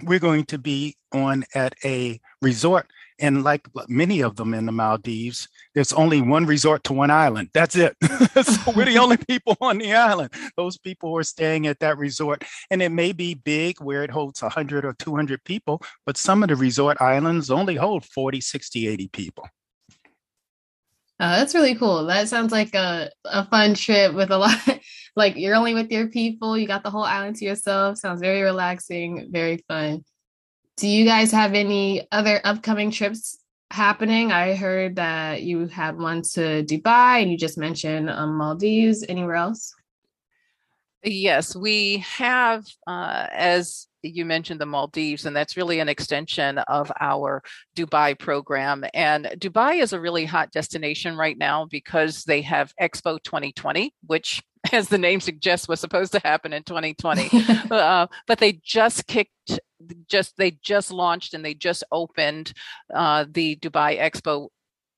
We're 0.04 0.20
going 0.20 0.46
to 0.46 0.58
be 0.58 0.98
on 1.14 1.44
at 1.54 1.76
a 1.84 2.20
resort 2.42 2.88
and 3.22 3.44
like 3.44 3.68
many 3.88 4.22
of 4.22 4.36
them 4.36 4.54
in 4.54 4.66
the 4.66 4.72
Maldives, 4.72 5.48
there's 5.76 5.94
only 5.94 6.22
one 6.22 6.46
resort 6.46 6.84
to 6.86 6.94
one 6.94 7.12
island. 7.12 7.50
That's 7.54 7.76
it. 7.76 7.96
so 8.44 8.72
we're 8.76 8.86
the 8.86 8.98
only 8.98 9.18
people 9.18 9.56
on 9.62 9.78
the 9.78 9.94
island. 9.94 10.34
Those 10.58 10.78
people 10.78 11.16
are 11.18 11.24
staying 11.24 11.68
at 11.68 11.80
that 11.80 11.98
resort. 11.98 12.44
And 12.72 12.82
it 12.82 12.90
may 12.90 13.12
be 13.12 13.36
big 13.36 13.80
where 13.80 14.04
it 14.04 14.10
holds 14.10 14.42
100 14.42 14.84
or 14.84 14.94
200 14.94 15.44
people, 15.44 15.82
but 16.06 16.18
some 16.18 16.42
of 16.42 16.50
the 16.50 16.56
resort 16.56 17.00
islands 17.00 17.52
only 17.52 17.76
hold 17.76 18.04
40, 18.06 18.42
60, 18.42 18.88
80 18.88 19.08
people. 19.10 19.48
Oh, 21.24 21.30
that's 21.30 21.54
really 21.54 21.76
cool. 21.76 22.06
That 22.08 22.28
sounds 22.28 22.52
like 22.52 22.74
a, 22.74 23.12
a 23.26 23.46
fun 23.46 23.76
trip 23.76 24.16
with 24.16 24.32
a 24.32 24.38
lot. 24.40 24.58
like 25.16 25.36
you're 25.36 25.56
only 25.56 25.76
with 25.76 25.92
your 25.92 26.08
people, 26.08 26.58
you 26.58 26.66
got 26.66 26.82
the 26.82 26.90
whole 26.90 27.04
island 27.04 27.36
to 27.36 27.46
yourself. 27.46 28.00
Sounds 28.00 28.22
very 28.22 28.42
relaxing, 28.42 29.30
very 29.32 29.64
fun 29.68 30.04
do 30.82 30.88
you 30.88 31.06
guys 31.06 31.32
have 31.32 31.54
any 31.54 32.08
other 32.12 32.42
upcoming 32.44 32.90
trips 32.90 33.38
happening? 33.70 34.32
I 34.32 34.56
heard 34.56 34.96
that 34.96 35.44
you 35.44 35.68
had 35.68 35.96
one 36.00 36.24
to 36.34 36.64
Dubai 36.64 37.22
and 37.22 37.32
you 37.32 37.38
just 37.38 37.56
mentioned 37.56 38.10
um, 38.10 38.36
Maldives. 38.36 39.06
Anywhere 39.08 39.36
else? 39.36 39.76
Yes, 41.04 41.56
we 41.56 41.98
have, 41.98 42.66
uh, 42.88 43.28
as 43.32 43.88
you 44.02 44.26
mentioned, 44.26 44.60
the 44.60 44.66
Maldives, 44.66 45.28
and 45.28 45.36
that's 45.36 45.56
really 45.56 45.80
an 45.80 45.88
extension 45.88 46.58
of 46.58 46.92
our 47.00 47.44
Dubai 47.76 48.18
program. 48.18 48.84
And 48.96 49.26
Dubai 49.38 49.84
is 49.84 49.94
a 49.94 50.02
really 50.02 50.26
hot 50.26 50.52
destination 50.52 51.16
right 51.16 51.38
now 51.38 51.66
because 51.66 52.24
they 52.24 52.42
have 52.42 52.74
Expo 52.82 53.22
2020, 53.22 53.94
which 54.08 54.42
as 54.72 54.90
the 54.90 54.98
name 54.98 55.20
suggests, 55.20 55.68
was 55.68 55.80
supposed 55.80 56.12
to 56.14 56.22
happen 56.24 56.54
in 56.54 56.64
2020. 56.64 57.30
uh, 57.72 58.08
but 58.26 58.40
they 58.40 58.54
just 58.64 59.06
kicked, 59.06 59.60
just 60.08 60.38
they 60.38 60.52
just 60.62 60.92
launched 60.92 61.34
and 61.34 61.44
they 61.44 61.54
just 61.54 61.84
opened 61.92 62.54
uh, 62.94 63.26
the 63.30 63.56
Dubai 63.58 64.00
Expo. 64.00 64.50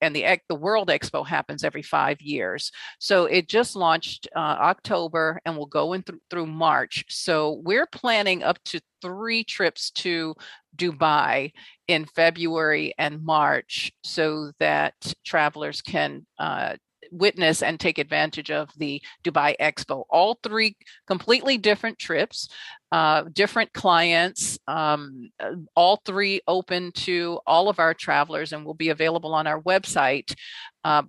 And 0.01 0.13
the 0.13 0.25
the 0.49 0.55
World 0.55 0.89
Expo 0.89 1.25
happens 1.25 1.63
every 1.63 1.81
five 1.81 2.19
years, 2.21 2.73
so 2.99 3.23
it 3.23 3.47
just 3.47 3.73
launched 3.73 4.27
uh, 4.35 4.39
October 4.39 5.39
and 5.45 5.55
will 5.55 5.65
go 5.65 5.93
in 5.93 6.03
th- 6.03 6.19
through 6.29 6.47
March. 6.47 7.05
So 7.07 7.61
we're 7.63 7.85
planning 7.87 8.43
up 8.43 8.61
to 8.65 8.81
three 9.01 9.45
trips 9.45 9.91
to 9.91 10.35
Dubai 10.75 11.53
in 11.87 12.03
February 12.03 12.93
and 12.97 13.23
March, 13.23 13.93
so 14.03 14.51
that 14.59 14.93
travelers 15.23 15.81
can 15.81 16.25
uh, 16.37 16.75
witness 17.11 17.61
and 17.61 17.79
take 17.79 17.97
advantage 17.97 18.51
of 18.51 18.71
the 18.75 19.01
Dubai 19.23 19.55
Expo. 19.61 20.03
All 20.09 20.37
three 20.43 20.75
completely 21.07 21.57
different 21.57 21.97
trips, 21.97 22.49
uh, 22.93 23.23
different 23.33 23.73
clients, 23.73 24.59
um, 24.67 25.31
uh, 25.39 25.55
all 25.75 25.99
three 26.05 26.41
open 26.47 26.91
to 26.91 27.39
all 27.47 27.67
of 27.67 27.79
our 27.79 27.95
travelers 27.95 28.53
and 28.53 28.63
will 28.63 28.75
be 28.75 28.89
available 28.89 29.33
on 29.33 29.47
our 29.47 29.59
website. 29.63 30.35
Uh, 30.83 31.01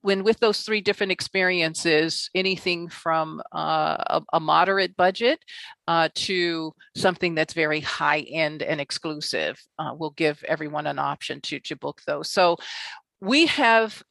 when 0.00 0.24
with 0.24 0.38
those 0.40 0.62
three 0.62 0.80
different 0.80 1.12
experiences, 1.12 2.30
anything 2.34 2.88
from 2.88 3.42
uh, 3.54 3.98
a, 4.08 4.22
a, 4.32 4.40
moderate 4.40 4.96
budget 4.96 5.38
uh, 5.86 6.08
to 6.14 6.72
something 6.96 7.34
that's 7.34 7.52
very 7.52 7.80
high 7.80 8.20
end 8.20 8.62
and 8.62 8.80
exclusive, 8.80 9.60
uh, 9.78 9.90
we'll 9.94 10.12
give 10.12 10.42
everyone 10.44 10.86
an 10.86 10.98
option 10.98 11.42
to 11.42 11.60
to 11.60 11.76
book 11.76 12.00
those. 12.06 12.30
So 12.30 12.56
we 13.20 13.44
have 13.46 14.02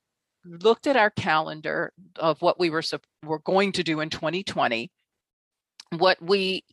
looked 0.45 0.86
at 0.86 0.95
our 0.95 1.09
calendar 1.09 1.93
of 2.17 2.39
what 2.43 2.59
we 2.59 2.69
were 2.69 2.83
were 3.24 3.39
going 3.39 3.71
to 3.71 3.83
do 3.83 4.01
in 4.01 4.12
2020 4.12 4.91
what 5.91 6.21
we 6.21 6.63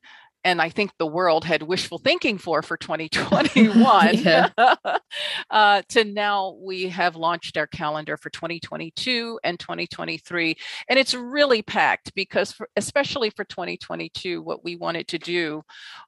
and 0.44 0.60
I 0.60 0.68
think 0.68 0.92
the 0.98 1.06
world 1.06 1.44
had 1.44 1.62
wishful 1.62 1.98
thinking 1.98 2.38
for 2.38 2.62
for 2.62 2.76
2021. 2.84 4.52
uh, 5.50 5.82
to 5.88 6.04
now, 6.04 6.56
we 6.60 6.88
have 6.88 7.16
launched 7.16 7.56
our 7.56 7.66
calendar 7.66 8.16
for 8.16 8.30
2022 8.30 9.40
and 9.42 9.58
2023, 9.58 10.56
and 10.88 10.98
it's 10.98 11.14
really 11.14 11.62
packed 11.62 12.14
because, 12.14 12.52
for, 12.52 12.68
especially 12.76 13.30
for 13.30 13.44
2022, 13.44 14.42
what 14.42 14.62
we 14.62 14.76
wanted 14.76 15.08
to 15.08 15.18
do 15.18 15.62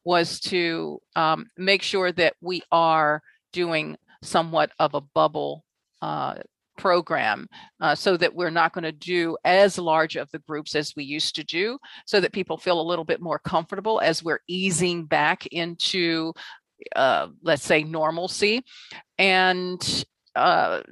was 0.05 0.39
to 0.41 1.01
um, 1.17 1.47
make 1.57 1.83
sure 1.83 2.13
that 2.13 2.35
we 2.41 2.63
are 2.71 3.23
doing 3.53 3.97
somewhat 4.23 4.71
of 4.79 4.95
a 4.95 5.01
bubble 5.01 5.65
uh, 6.03 6.35
program 6.77 7.49
uh, 7.81 7.95
so 7.95 8.17
that 8.17 8.35
we're 8.35 8.51
not 8.51 8.73
going 8.73 8.85
to 8.85 8.93
do 8.93 9.37
as 9.45 9.79
large 9.79 10.17
of 10.17 10.31
the 10.31 10.39
groups 10.41 10.75
as 10.75 10.95
we 10.97 11.05
used 11.05 11.35
to 11.37 11.45
do 11.45 11.79
so 12.07 12.21
that 12.21 12.33
people 12.33 12.57
feel 12.57 12.81
a 12.81 12.83
little 12.83 13.05
bit 13.05 13.21
more 13.21 13.39
comfortable 13.39 14.01
as 14.01 14.23
we're 14.23 14.41
easing 14.49 15.05
back 15.05 15.47
into 15.47 16.33
uh, 16.95 17.29
let's 17.43 17.65
say 17.65 17.83
normalcy. 17.83 18.63
And 19.19 20.05
uh, 20.35 20.83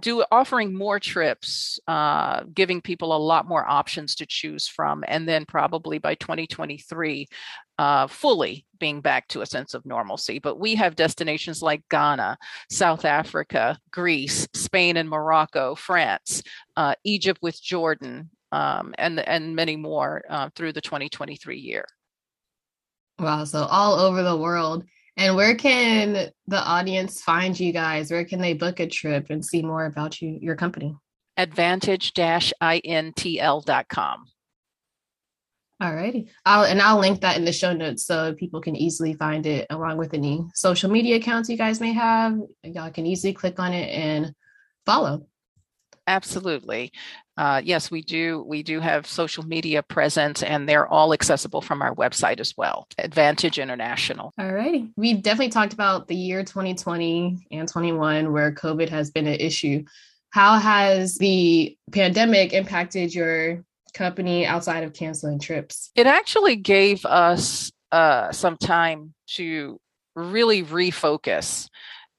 do 0.00 0.24
offering 0.32 0.72
more 0.72 0.98
trips, 0.98 1.78
uh, 1.86 2.42
giving 2.54 2.80
people 2.80 3.14
a 3.14 3.18
lot 3.18 3.46
more 3.46 3.68
options 3.68 4.14
to 4.14 4.26
choose 4.26 4.66
from, 4.66 5.04
and 5.06 5.28
then 5.28 5.44
probably 5.44 5.98
by 5.98 6.14
2023, 6.14 7.28
uh, 7.78 8.06
fully 8.06 8.66
being 8.78 9.00
back 9.00 9.28
to 9.28 9.40
a 9.40 9.46
sense 9.46 9.74
of 9.74 9.86
normalcy. 9.86 10.38
But 10.38 10.58
we 10.58 10.74
have 10.74 10.96
destinations 10.96 11.62
like 11.62 11.82
Ghana, 11.90 12.38
South 12.70 13.04
Africa, 13.04 13.78
Greece, 13.90 14.46
Spain 14.54 14.96
and 14.96 15.08
Morocco, 15.08 15.74
France, 15.74 16.42
uh, 16.76 16.94
Egypt 17.04 17.40
with 17.42 17.60
Jordan, 17.60 18.30
um, 18.52 18.94
and 18.98 19.20
and 19.20 19.56
many 19.56 19.76
more 19.76 20.22
uh, 20.28 20.50
through 20.54 20.72
the 20.72 20.80
2023 20.80 21.58
year. 21.58 21.84
Wow! 23.18 23.44
So 23.44 23.64
all 23.64 23.94
over 23.94 24.22
the 24.22 24.36
world. 24.36 24.84
And 25.16 25.36
where 25.36 25.54
can 25.54 26.32
the 26.48 26.60
audience 26.60 27.22
find 27.22 27.56
you 27.58 27.72
guys? 27.72 28.10
Where 28.10 28.24
can 28.24 28.40
they 28.40 28.52
book 28.52 28.80
a 28.80 28.88
trip 28.88 29.28
and 29.30 29.44
see 29.44 29.62
more 29.62 29.86
about 29.86 30.20
you, 30.20 30.40
your 30.42 30.56
company? 30.56 30.96
Advantage-intl.com. 31.36 34.24
All 35.84 35.94
righty. 35.94 36.28
I'll 36.46 36.64
and 36.64 36.80
I'll 36.80 36.98
link 36.98 37.20
that 37.20 37.36
in 37.36 37.44
the 37.44 37.52
show 37.52 37.74
notes 37.74 38.06
so 38.06 38.32
people 38.32 38.62
can 38.62 38.74
easily 38.74 39.12
find 39.12 39.44
it 39.44 39.66
along 39.68 39.98
with 39.98 40.14
any 40.14 40.42
social 40.54 40.90
media 40.90 41.16
accounts 41.16 41.50
you 41.50 41.58
guys 41.58 41.78
may 41.78 41.92
have. 41.92 42.38
Y'all 42.62 42.90
can 42.90 43.04
easily 43.04 43.34
click 43.34 43.60
on 43.60 43.74
it 43.74 43.90
and 43.90 44.34
follow. 44.86 45.26
Absolutely. 46.06 46.90
Uh, 47.36 47.60
yes, 47.62 47.90
we 47.90 48.00
do. 48.00 48.42
We 48.48 48.62
do 48.62 48.80
have 48.80 49.06
social 49.06 49.44
media 49.44 49.82
presence, 49.82 50.42
and 50.42 50.66
they're 50.66 50.88
all 50.88 51.12
accessible 51.12 51.60
from 51.60 51.82
our 51.82 51.94
website 51.94 52.40
as 52.40 52.54
well. 52.56 52.88
Advantage 52.96 53.58
International. 53.58 54.32
All 54.38 54.54
righty. 54.54 54.90
We 54.96 55.12
definitely 55.12 55.50
talked 55.50 55.74
about 55.74 56.08
the 56.08 56.16
year 56.16 56.44
2020 56.44 57.46
and 57.50 57.68
21, 57.68 58.32
where 58.32 58.52
COVID 58.52 58.88
has 58.88 59.10
been 59.10 59.26
an 59.26 59.34
issue. 59.38 59.84
How 60.30 60.56
has 60.58 61.16
the 61.16 61.76
pandemic 61.92 62.54
impacted 62.54 63.14
your 63.14 63.62
company 63.94 64.46
outside 64.46 64.84
of 64.84 64.92
canceling 64.92 65.38
trips? 65.38 65.90
It 65.94 66.06
actually 66.06 66.56
gave 66.56 67.04
us 67.06 67.72
uh, 67.92 68.32
some 68.32 68.56
time 68.56 69.14
to 69.28 69.80
really 70.14 70.62
refocus. 70.62 71.68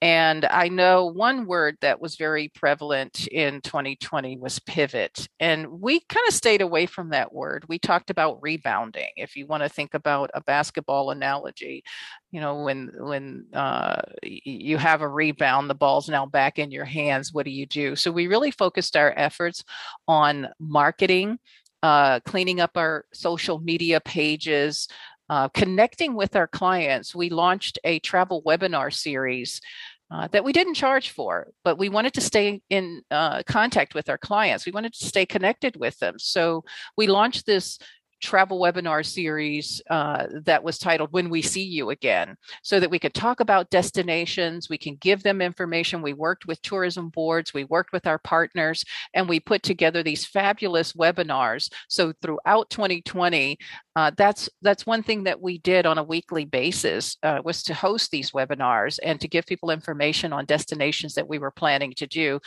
And 0.02 0.46
I 0.46 0.68
know 0.68 1.06
one 1.06 1.46
word 1.48 1.78
that 1.82 2.02
was 2.02 2.16
very 2.18 2.50
prevalent 2.50 3.28
in 3.28 3.62
2020 3.62 4.38
was 4.38 4.60
pivot. 4.60 5.28
And 5.40 5.82
we 5.82 6.02
kind 6.02 6.28
of 6.28 6.34
stayed 6.34 6.62
away 6.62 6.86
from 6.86 7.10
that 7.10 7.34
word. 7.34 7.66
We 7.70 7.80
talked 7.80 8.10
about 8.10 8.40
rebounding. 8.42 9.10
If 9.16 9.36
you 9.36 9.48
want 9.48 9.64
to 9.64 9.70
think 9.70 9.94
about 9.94 10.32
a 10.34 10.42
basketball 10.42 11.12
analogy, 11.12 11.84
you 12.32 12.42
know, 12.42 12.62
when 12.62 12.92
when 12.98 13.46
uh, 13.54 14.02
you 14.22 14.78
have 14.78 15.02
a 15.02 15.08
rebound, 15.08 15.70
the 15.70 15.76
ball's 15.76 16.10
now 16.10 16.26
back 16.26 16.60
in 16.60 16.72
your 16.72 16.86
hands. 16.86 17.34
What 17.34 17.46
do 17.46 17.52
you 17.52 17.66
do? 17.66 17.96
So 17.96 18.12
we 18.12 18.28
really 18.28 18.52
focused 18.52 18.98
our 18.98 19.14
efforts 19.16 19.64
on 20.08 20.50
marketing, 20.60 21.40
uh, 21.86 22.20
cleaning 22.22 22.60
up 22.60 22.72
our 22.78 23.06
social 23.14 23.60
media 23.60 24.02
pages, 24.02 24.88
uh, 25.30 25.48
connecting 25.50 26.16
with 26.16 26.36
our 26.36 26.48
clients. 26.48 27.14
We 27.14 27.30
launched 27.30 27.78
a 27.84 28.00
travel 28.00 28.42
webinar 28.42 28.92
series 28.92 29.62
uh, 30.10 30.28
that 30.30 30.44
we 30.44 30.52
didn't 30.52 30.74
charge 30.74 31.12
for, 31.12 31.52
but 31.64 31.78
we 31.78 31.90
wanted 31.90 32.16
to 32.16 32.22
stay 32.22 32.64
in 32.72 33.04
uh, 33.12 33.44
contact 33.44 33.94
with 33.94 34.10
our 34.10 34.18
clients. 34.18 34.66
We 34.66 34.72
wanted 34.72 34.94
to 34.94 35.06
stay 35.06 35.28
connected 35.28 35.76
with 35.76 36.00
them. 36.00 36.16
So 36.18 36.64
we 36.98 37.06
launched 37.06 37.46
this 37.46 37.78
travel 38.22 38.60
webinar 38.60 39.06
series 39.06 39.82
uh, 39.90 40.26
that 40.46 40.64
was 40.64 40.78
titled 40.78 41.12
When 41.12 41.30
We 41.30 41.42
See 41.42 41.64
You 41.64 41.90
Again, 41.90 42.36
so 42.64 42.80
that 42.80 42.90
we 42.90 43.00
could 43.00 43.14
talk 43.14 43.40
about 43.40 43.70
destinations, 43.70 44.70
we 44.70 44.78
can 44.78 44.96
give 44.96 45.24
them 45.24 45.42
information. 45.42 46.02
We 46.02 46.14
worked 46.14 46.48
with 46.48 46.62
tourism 46.62 47.10
boards, 47.10 47.54
we 47.54 47.66
worked 47.66 47.92
with 47.94 48.08
our 48.08 48.20
partners, 48.20 48.84
and 49.14 49.28
we 49.28 49.40
put 49.40 49.64
together 49.64 50.04
these 50.04 50.26
fabulous 50.26 50.94
webinars. 50.94 51.70
So 51.88 52.14
throughout 52.22 52.70
2020, 52.70 53.58
uh, 53.96 54.12
that's 54.18 54.50
that's 54.62 54.86
one 54.86 55.02
thing 55.02 55.24
that 55.24 55.42
we 55.42 55.58
did 55.60 55.86
on 55.86 55.98
a 55.98 56.04
weekly 56.04 56.44
basis 56.44 57.18
uh, 57.24 57.42
was 57.46 57.64
to 57.64 57.74
host 57.74 58.12
these 58.12 58.32
webinars 58.32 59.00
and 59.04 59.22
to 59.22 59.28
give 59.28 59.46
people 59.46 59.70
information 59.70 60.34
on 60.34 60.46
destinations 60.46 61.14
that 61.14 61.30
we 61.30 61.40
were 61.40 61.52
planning 61.52 61.94
to 61.94 62.06
do, 62.06 62.40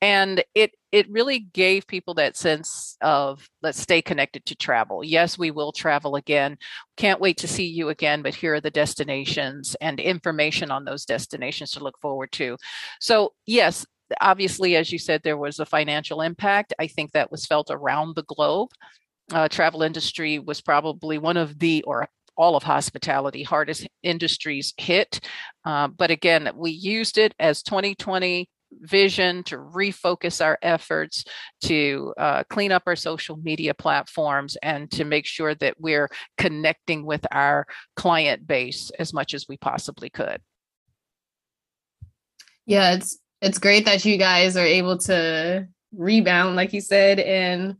and 0.00 0.42
it 0.54 0.72
it 0.90 1.08
really 1.10 1.38
gave 1.38 1.86
people 1.86 2.14
that 2.14 2.36
sense 2.36 2.96
of 3.02 3.48
let's 3.62 3.80
stay 3.80 4.02
connected 4.02 4.44
to 4.46 4.56
travel. 4.56 5.04
Yes, 5.04 5.38
we 5.38 5.50
will 5.52 5.70
travel 5.70 6.16
again. 6.16 6.58
Can't 6.96 7.20
wait 7.20 7.36
to 7.38 7.48
see 7.48 7.66
you 7.66 7.90
again, 7.90 8.22
but 8.22 8.34
here 8.34 8.54
are 8.54 8.60
the 8.60 8.70
destinations 8.70 9.76
and 9.80 10.00
information 10.00 10.70
on 10.70 10.84
those 10.84 11.04
destinations 11.04 11.70
to 11.72 11.84
look 11.84 11.98
forward 12.00 12.32
to. 12.32 12.56
So 13.00 13.34
yes, 13.46 13.86
obviously, 14.20 14.76
as 14.76 14.90
you 14.90 14.98
said, 14.98 15.22
there 15.22 15.36
was 15.36 15.60
a 15.60 15.66
financial 15.66 16.20
impact. 16.20 16.74
I 16.78 16.86
think 16.86 17.12
that 17.12 17.30
was 17.30 17.46
felt 17.46 17.70
around 17.70 18.16
the 18.16 18.24
globe 18.24 18.70
uh, 19.32 19.48
travel 19.48 19.82
industry 19.82 20.38
was 20.38 20.60
probably 20.60 21.18
one 21.18 21.36
of 21.36 21.58
the 21.58 21.82
or 21.82 22.08
all 22.36 22.54
of 22.54 22.62
hospitality 22.62 23.42
hardest 23.42 23.86
industries 24.02 24.74
hit. 24.76 25.20
Uh, 25.64 25.88
but 25.88 26.10
again, 26.10 26.50
we 26.54 26.70
used 26.70 27.18
it 27.18 27.34
as 27.38 27.62
2020 27.62 28.48
vision 28.80 29.42
to 29.44 29.56
refocus 29.56 30.44
our 30.44 30.58
efforts 30.62 31.24
to 31.62 32.12
uh, 32.18 32.42
clean 32.50 32.72
up 32.72 32.82
our 32.86 32.96
social 32.96 33.36
media 33.36 33.72
platforms 33.72 34.56
and 34.62 34.90
to 34.90 35.04
make 35.04 35.26
sure 35.26 35.54
that 35.54 35.74
we're 35.78 36.08
connecting 36.36 37.04
with 37.04 37.24
our 37.30 37.66
client 37.94 38.46
base 38.46 38.90
as 38.98 39.12
much 39.12 39.34
as 39.34 39.46
we 39.48 39.56
possibly 39.56 40.10
could 40.10 40.40
yeah 42.66 42.94
it's 42.94 43.18
it's 43.40 43.58
great 43.58 43.84
that 43.84 44.04
you 44.04 44.16
guys 44.18 44.56
are 44.56 44.66
able 44.66 44.98
to 44.98 45.66
rebound 45.94 46.56
like 46.56 46.72
you 46.72 46.80
said 46.80 47.20
and 47.20 47.76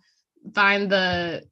find 0.55 0.91
the 0.91 1.43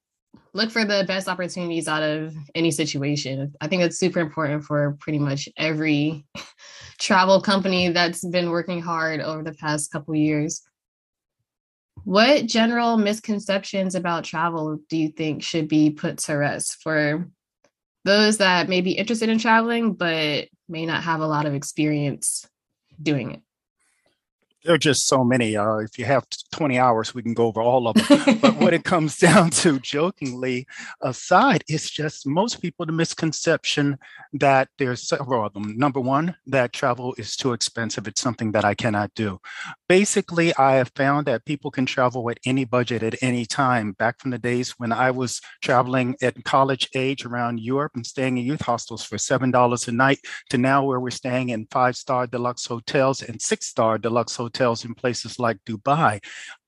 look 0.53 0.71
for 0.71 0.85
the 0.85 1.05
best 1.07 1.29
opportunities 1.29 1.89
out 1.89 2.03
of 2.03 2.35
any 2.55 2.71
situation. 2.71 3.53
I 3.61 3.69
think 3.69 3.83
it's 3.83 3.99
super 3.99 4.21
important 4.21 4.65
for 4.65 4.97
pretty 5.01 5.19
much 5.19 5.49
every 5.57 6.25
travel 6.99 7.41
company 7.43 7.89
that's 7.89 8.25
been 8.25 8.51
working 8.51 8.81
hard 8.81 9.21
over 9.21 9.43
the 9.43 9.55
past 9.55 9.91
couple 9.91 10.15
years. 10.15 10.63
What 12.05 12.47
general 12.47 12.97
misconceptions 12.97 13.95
about 13.95 14.25
travel 14.25 14.79
do 14.89 14.97
you 14.97 15.09
think 15.09 15.43
should 15.43 15.69
be 15.69 15.91
put 15.91 16.19
to 16.19 16.35
rest 16.35 16.79
for 16.83 17.29
those 18.05 18.39
that 18.39 18.69
may 18.69 18.81
be 18.81 18.93
interested 18.93 19.29
in 19.29 19.39
traveling 19.39 19.95
but 19.95 20.49
may 20.69 20.87
not 20.87 21.03
have 21.03 21.21
a 21.21 21.27
lot 21.27 21.47
of 21.47 21.55
experience 21.55 22.47
doing 23.03 23.33
it? 23.33 23.44
There 24.65 24.75
are 24.75 24.79
just 24.79 25.07
so 25.07 25.23
many. 25.23 25.57
Uh, 25.57 25.77
if 25.77 25.99
you 25.99 26.07
have 26.07 26.27
20 26.53 26.79
hours, 26.79 27.15
we 27.15 27.23
can 27.23 27.35
go 27.35 27.47
over 27.47 27.61
all 27.61 27.87
of 27.87 27.95
them. 27.95 28.39
but 28.41 28.57
what 28.57 28.73
it 28.73 28.85
comes 28.93 29.19
down 29.19 29.51
to, 29.51 29.79
jokingly 29.81 30.67
aside, 31.03 31.63
it's 31.69 31.91
just 31.91 32.27
most 32.27 32.63
people 32.63 32.87
the 32.87 32.93
misconception 32.93 33.99
that 34.33 34.69
there's 34.79 35.07
several 35.07 35.45
of 35.45 35.53
them. 35.53 35.77
Number 35.77 36.01
one, 36.01 36.35
that 36.47 36.73
travel 36.73 37.15
is 37.19 37.37
too 37.37 37.53
expensive. 37.53 38.09
It's 38.09 38.23
something 38.23 38.53
that 38.53 38.65
I 38.65 38.75
cannot 38.75 39.15
do. 39.15 39.39
Basically, 39.87 40.55
I 40.57 40.77
have 40.77 40.93
found 40.97 41.27
that 41.27 41.45
people 41.45 41.71
can 41.71 41.85
travel 41.85 42.29
at 42.31 42.39
any 42.47 42.65
budget 42.65 43.03
at 43.03 43.23
any 43.23 43.45
time. 43.45 43.93
Back 43.93 44.19
from 44.21 44.31
the 44.31 44.39
days 44.39 44.71
when 44.79 44.93
I 44.93 45.11
was 45.11 45.43
traveling 45.63 46.17
at 46.23 46.43
college 46.45 46.89
age 46.95 47.27
around 47.27 47.61
Europe 47.61 47.93
and 47.97 48.07
staying 48.07 48.39
in 48.39 48.47
youth 48.47 48.63
hostels 48.63 49.05
for 49.05 49.17
$7 49.17 49.89
a 49.89 49.93
night 49.93 50.21
to 50.49 50.57
now 50.57 50.85
where 50.85 51.01
we're 51.01 51.11
staying 51.11 51.51
in 51.51 51.67
five 51.71 51.97
star 51.97 52.27
deluxe 52.27 52.65
hotels 52.65 53.23
and 53.23 53.41
six 53.43 53.67
star 53.67 53.99
deluxe 53.99 54.37
hotels 54.37 54.54
hotels 54.55 54.85
in 54.85 54.95
places 54.95 55.39
like 55.39 55.59
Dubai. 55.67 56.23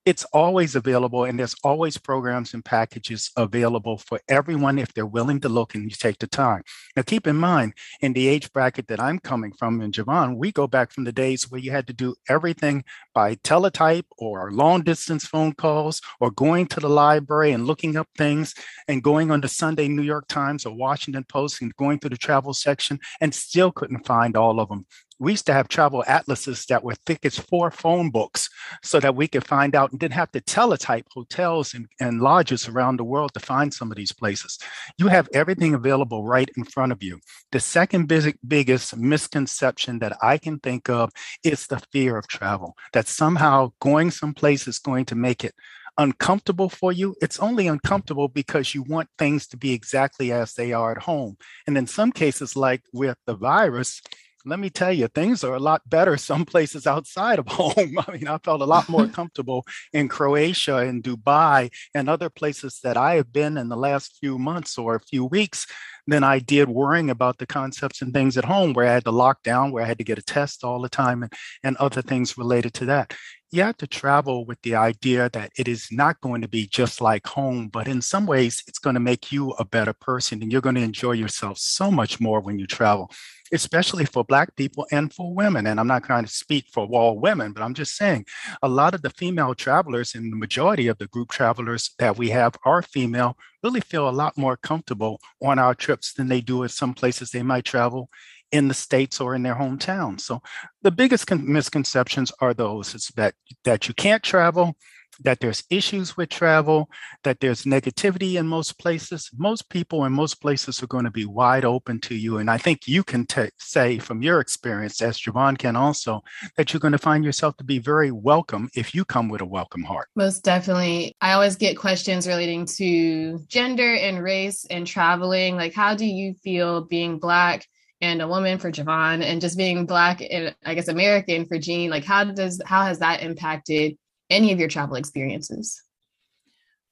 It's 0.04 0.24
always 0.32 0.76
available 0.76 1.24
and 1.24 1.36
there's 1.36 1.56
always 1.64 1.98
programs 1.98 2.54
and 2.54 2.64
packages 2.64 3.32
available 3.36 3.98
for 3.98 4.20
everyone 4.28 4.78
if 4.78 4.94
they're 4.94 5.04
willing 5.04 5.40
to 5.40 5.48
look 5.48 5.74
and 5.74 5.82
you 5.82 5.90
take 5.90 6.20
the 6.20 6.28
time. 6.28 6.62
Now 6.94 7.02
keep 7.02 7.26
in 7.26 7.34
mind 7.36 7.72
in 8.00 8.12
the 8.12 8.28
age 8.28 8.52
bracket 8.52 8.86
that 8.88 9.00
i'm 9.00 9.18
coming 9.18 9.52
from 9.58 9.80
in 9.80 9.90
javon 9.92 10.36
we 10.36 10.52
go 10.52 10.66
back 10.66 10.92
from 10.92 11.04
the 11.04 11.12
days 11.12 11.50
where 11.50 11.60
you 11.60 11.70
had 11.70 11.86
to 11.86 11.92
do 11.92 12.14
everything 12.28 12.84
by 13.14 13.34
teletype 13.36 14.06
or 14.18 14.52
long 14.52 14.82
distance 14.82 15.26
phone 15.26 15.52
calls 15.52 16.00
or 16.20 16.30
going 16.30 16.66
to 16.66 16.80
the 16.80 16.88
library 16.88 17.52
and 17.52 17.66
looking 17.66 17.96
up 17.96 18.08
things 18.16 18.54
and 18.88 19.02
going 19.02 19.30
on 19.30 19.40
the 19.40 19.48
sunday 19.48 19.88
new 19.88 20.02
york 20.02 20.26
times 20.28 20.64
or 20.66 20.74
washington 20.74 21.24
post 21.28 21.62
and 21.62 21.74
going 21.76 21.98
through 21.98 22.10
the 22.10 22.16
travel 22.16 22.54
section 22.54 22.98
and 23.20 23.34
still 23.34 23.70
couldn't 23.72 24.06
find 24.06 24.36
all 24.36 24.60
of 24.60 24.68
them 24.68 24.86
we 25.18 25.32
used 25.32 25.46
to 25.46 25.52
have 25.52 25.68
travel 25.68 26.04
atlases 26.06 26.66
that 26.66 26.84
were 26.84 26.94
thick 27.06 27.24
as 27.24 27.38
four 27.38 27.70
phone 27.70 28.10
books 28.10 28.48
so 28.82 29.00
that 29.00 29.14
we 29.14 29.28
could 29.28 29.46
find 29.46 29.74
out 29.74 29.90
and 29.90 30.00
didn't 30.00 30.14
have 30.14 30.30
to 30.32 30.40
teletype 30.40 31.06
hotels 31.12 31.74
and, 31.74 31.86
and 32.00 32.20
lodges 32.20 32.68
around 32.68 32.98
the 32.98 33.04
world 33.04 33.32
to 33.34 33.40
find 33.40 33.72
some 33.72 33.90
of 33.90 33.96
these 33.96 34.12
places. 34.12 34.58
You 34.98 35.08
have 35.08 35.28
everything 35.32 35.74
available 35.74 36.24
right 36.24 36.50
in 36.56 36.64
front 36.64 36.92
of 36.92 37.02
you. 37.02 37.18
The 37.52 37.60
second 37.60 38.08
big, 38.08 38.36
biggest 38.46 38.96
misconception 38.96 39.98
that 40.00 40.16
I 40.22 40.38
can 40.38 40.58
think 40.58 40.88
of 40.88 41.10
is 41.42 41.66
the 41.66 41.80
fear 41.92 42.16
of 42.16 42.28
travel, 42.28 42.76
that 42.92 43.08
somehow 43.08 43.72
going 43.80 44.10
someplace 44.10 44.68
is 44.68 44.78
going 44.78 45.06
to 45.06 45.14
make 45.14 45.44
it 45.44 45.54
uncomfortable 45.98 46.68
for 46.68 46.92
you, 46.92 47.14
it's 47.22 47.40
only 47.40 47.68
uncomfortable 47.68 48.28
because 48.28 48.74
you 48.74 48.82
want 48.82 49.08
things 49.18 49.46
to 49.48 49.56
be 49.56 49.72
exactly 49.72 50.32
as 50.32 50.52
they 50.52 50.72
are 50.72 50.92
at 50.92 51.02
home. 51.02 51.36
And 51.66 51.76
in 51.78 51.86
some 51.86 52.12
cases, 52.12 52.56
like 52.56 52.82
with 52.92 53.16
the 53.26 53.34
virus, 53.34 54.02
let 54.46 54.60
me 54.60 54.70
tell 54.70 54.92
you, 54.92 55.08
things 55.08 55.42
are 55.42 55.54
a 55.54 55.60
lot 55.60 55.82
better 55.90 56.16
some 56.30 56.44
places 56.44 56.86
outside 56.86 57.38
of 57.38 57.48
home. 57.60 57.98
I 57.98 58.12
mean, 58.12 58.28
I 58.28 58.38
felt 58.38 58.62
a 58.62 58.64
lot 58.64 58.88
more 58.88 59.06
comfortable 59.18 59.66
in 59.92 60.08
Croatia 60.08 60.76
and 60.76 61.02
Dubai 61.02 61.70
and 61.94 62.08
other 62.08 62.30
places 62.30 62.80
that 62.84 62.96
I 62.96 63.14
have 63.16 63.32
been 63.32 63.58
in 63.58 63.68
the 63.68 63.76
last 63.76 64.16
few 64.20 64.38
months 64.38 64.78
or 64.78 64.94
a 64.94 65.00
few 65.00 65.24
weeks 65.24 65.66
than 66.06 66.22
I 66.22 66.38
did 66.38 66.68
worrying 66.68 67.10
about 67.10 67.38
the 67.38 67.46
concepts 67.46 68.00
and 68.00 68.12
things 68.12 68.36
at 68.36 68.44
home 68.44 68.72
where 68.72 68.86
I 68.86 68.92
had 68.92 69.04
to 69.04 69.10
lock 69.10 69.42
down, 69.42 69.72
where 69.72 69.82
I 69.82 69.86
had 69.86 69.98
to 69.98 70.04
get 70.04 70.18
a 70.18 70.22
test 70.22 70.62
all 70.62 70.80
the 70.80 70.88
time 70.88 71.24
and, 71.24 71.32
and 71.64 71.76
other 71.78 72.00
things 72.00 72.38
related 72.38 72.74
to 72.74 72.86
that. 72.86 73.12
You 73.52 73.62
have 73.62 73.76
to 73.78 73.86
travel 73.86 74.44
with 74.44 74.60
the 74.62 74.74
idea 74.74 75.30
that 75.32 75.52
it 75.56 75.68
is 75.68 75.88
not 75.92 76.20
going 76.20 76.42
to 76.42 76.48
be 76.48 76.66
just 76.66 77.00
like 77.00 77.26
home, 77.26 77.68
but 77.68 77.86
in 77.86 78.02
some 78.02 78.26
ways, 78.26 78.62
it's 78.66 78.80
going 78.80 78.94
to 78.94 79.00
make 79.00 79.30
you 79.30 79.52
a 79.52 79.64
better 79.64 79.92
person 79.92 80.42
and 80.42 80.50
you're 80.50 80.60
going 80.60 80.74
to 80.74 80.80
enjoy 80.82 81.12
yourself 81.12 81.58
so 81.58 81.90
much 81.90 82.20
more 82.20 82.40
when 82.40 82.58
you 82.58 82.66
travel 82.66 83.10
especially 83.52 84.04
for 84.04 84.24
Black 84.24 84.54
people 84.56 84.86
and 84.90 85.12
for 85.12 85.34
women. 85.34 85.66
And 85.66 85.78
I'm 85.78 85.86
not 85.86 86.04
trying 86.04 86.24
to 86.24 86.30
speak 86.30 86.66
for 86.72 86.86
all 86.86 87.18
women, 87.18 87.52
but 87.52 87.62
I'm 87.62 87.74
just 87.74 87.96
saying 87.96 88.26
a 88.62 88.68
lot 88.68 88.94
of 88.94 89.02
the 89.02 89.10
female 89.10 89.54
travelers 89.54 90.14
and 90.14 90.32
the 90.32 90.36
majority 90.36 90.88
of 90.88 90.98
the 90.98 91.06
group 91.06 91.30
travelers 91.30 91.94
that 91.98 92.16
we 92.16 92.30
have 92.30 92.56
are 92.64 92.82
female 92.82 93.36
really 93.62 93.80
feel 93.80 94.08
a 94.08 94.10
lot 94.10 94.36
more 94.36 94.56
comfortable 94.56 95.20
on 95.42 95.58
our 95.58 95.74
trips 95.74 96.12
than 96.12 96.28
they 96.28 96.40
do 96.40 96.64
at 96.64 96.70
some 96.70 96.94
places 96.94 97.30
they 97.30 97.42
might 97.42 97.64
travel 97.64 98.08
in 98.52 98.68
the 98.68 98.74
states 98.74 99.20
or 99.20 99.34
in 99.34 99.42
their 99.42 99.56
hometown. 99.56 100.20
So 100.20 100.40
the 100.82 100.90
biggest 100.90 101.26
con- 101.26 101.50
misconceptions 101.50 102.32
are 102.40 102.54
those: 102.54 102.94
it's 102.94 103.12
that 103.12 103.34
that 103.64 103.88
you 103.88 103.94
can't 103.94 104.22
travel, 104.22 104.76
that 105.22 105.40
there's 105.40 105.64
issues 105.70 106.16
with 106.16 106.28
travel, 106.28 106.88
that 107.24 107.40
there's 107.40 107.64
negativity 107.64 108.38
in 108.38 108.46
most 108.46 108.78
places. 108.78 109.30
Most 109.36 109.68
people 109.70 110.04
in 110.04 110.12
most 110.12 110.40
places 110.40 110.82
are 110.82 110.86
going 110.86 111.04
to 111.04 111.10
be 111.10 111.24
wide 111.24 111.64
open 111.64 112.00
to 112.00 112.14
you. 112.14 112.38
And 112.38 112.50
I 112.50 112.58
think 112.58 112.86
you 112.86 113.02
can 113.02 113.26
t- 113.26 113.48
say 113.58 113.98
from 113.98 114.22
your 114.22 114.40
experience, 114.40 115.00
as 115.00 115.18
Javon 115.18 115.58
can 115.58 115.76
also, 115.76 116.22
that 116.56 116.72
you're 116.72 116.80
going 116.80 116.92
to 116.92 116.98
find 116.98 117.24
yourself 117.24 117.56
to 117.56 117.64
be 117.64 117.78
very 117.78 118.10
welcome 118.10 118.68
if 118.74 118.94
you 118.94 119.04
come 119.04 119.28
with 119.28 119.40
a 119.40 119.46
welcome 119.46 119.82
heart. 119.82 120.08
Most 120.16 120.44
definitely. 120.44 121.16
I 121.20 121.32
always 121.32 121.56
get 121.56 121.78
questions 121.78 122.26
relating 122.26 122.66
to 122.76 123.38
gender 123.48 123.94
and 123.94 124.22
race 124.22 124.66
and 124.68 124.86
traveling. 124.86 125.56
Like, 125.56 125.74
how 125.74 125.94
do 125.94 126.06
you 126.06 126.34
feel 126.34 126.82
being 126.82 127.18
Black? 127.18 127.66
And 128.00 128.20
a 128.20 128.28
woman 128.28 128.58
for 128.58 128.70
Javon 128.70 129.22
and 129.22 129.40
just 129.40 129.56
being 129.56 129.86
black 129.86 130.20
and 130.20 130.54
I 130.64 130.74
guess 130.74 130.88
American 130.88 131.46
for 131.46 131.58
Gene, 131.58 131.88
like 131.88 132.04
how 132.04 132.24
does 132.24 132.60
how 132.66 132.82
has 132.82 132.98
that 132.98 133.22
impacted 133.22 133.96
any 134.28 134.52
of 134.52 134.58
your 134.58 134.68
travel 134.68 134.96
experiences? 134.96 135.82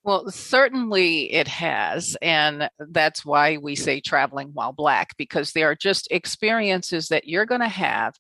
Well, 0.05 0.31
certainly 0.31 1.33
it 1.33 1.49
has. 1.49 2.15
And 2.21 2.69
that's 2.79 3.25
why 3.25 3.57
we 3.57 3.75
say 3.75 4.01
traveling 4.01 4.51
while 4.53 4.73
Black, 4.73 5.17
because 5.17 5.53
there 5.53 5.71
are 5.71 5.75
just 5.75 6.09
experiences 6.11 7.09
that 7.09 7.27
you're 7.27 7.47
going 7.47 7.63
to 7.63 7.69
have 7.69 8.15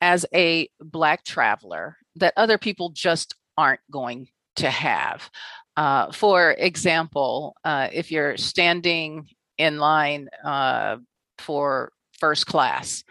as 0.00 0.24
a 0.32 0.68
Black 0.80 1.24
traveler 1.24 1.96
that 2.14 2.32
other 2.36 2.58
people 2.58 2.90
just 2.90 3.34
aren't 3.58 3.80
going 3.90 4.28
to 4.56 4.70
have. 4.70 5.28
Uh, 5.76 6.12
for 6.12 6.52
example, 6.52 7.56
uh, 7.64 7.88
if 7.92 8.12
you're 8.12 8.36
standing 8.36 9.28
in 9.58 9.78
line 9.78 10.28
uh, 10.44 10.96
for 11.38 11.92
first 12.20 12.46
class, 12.46 13.02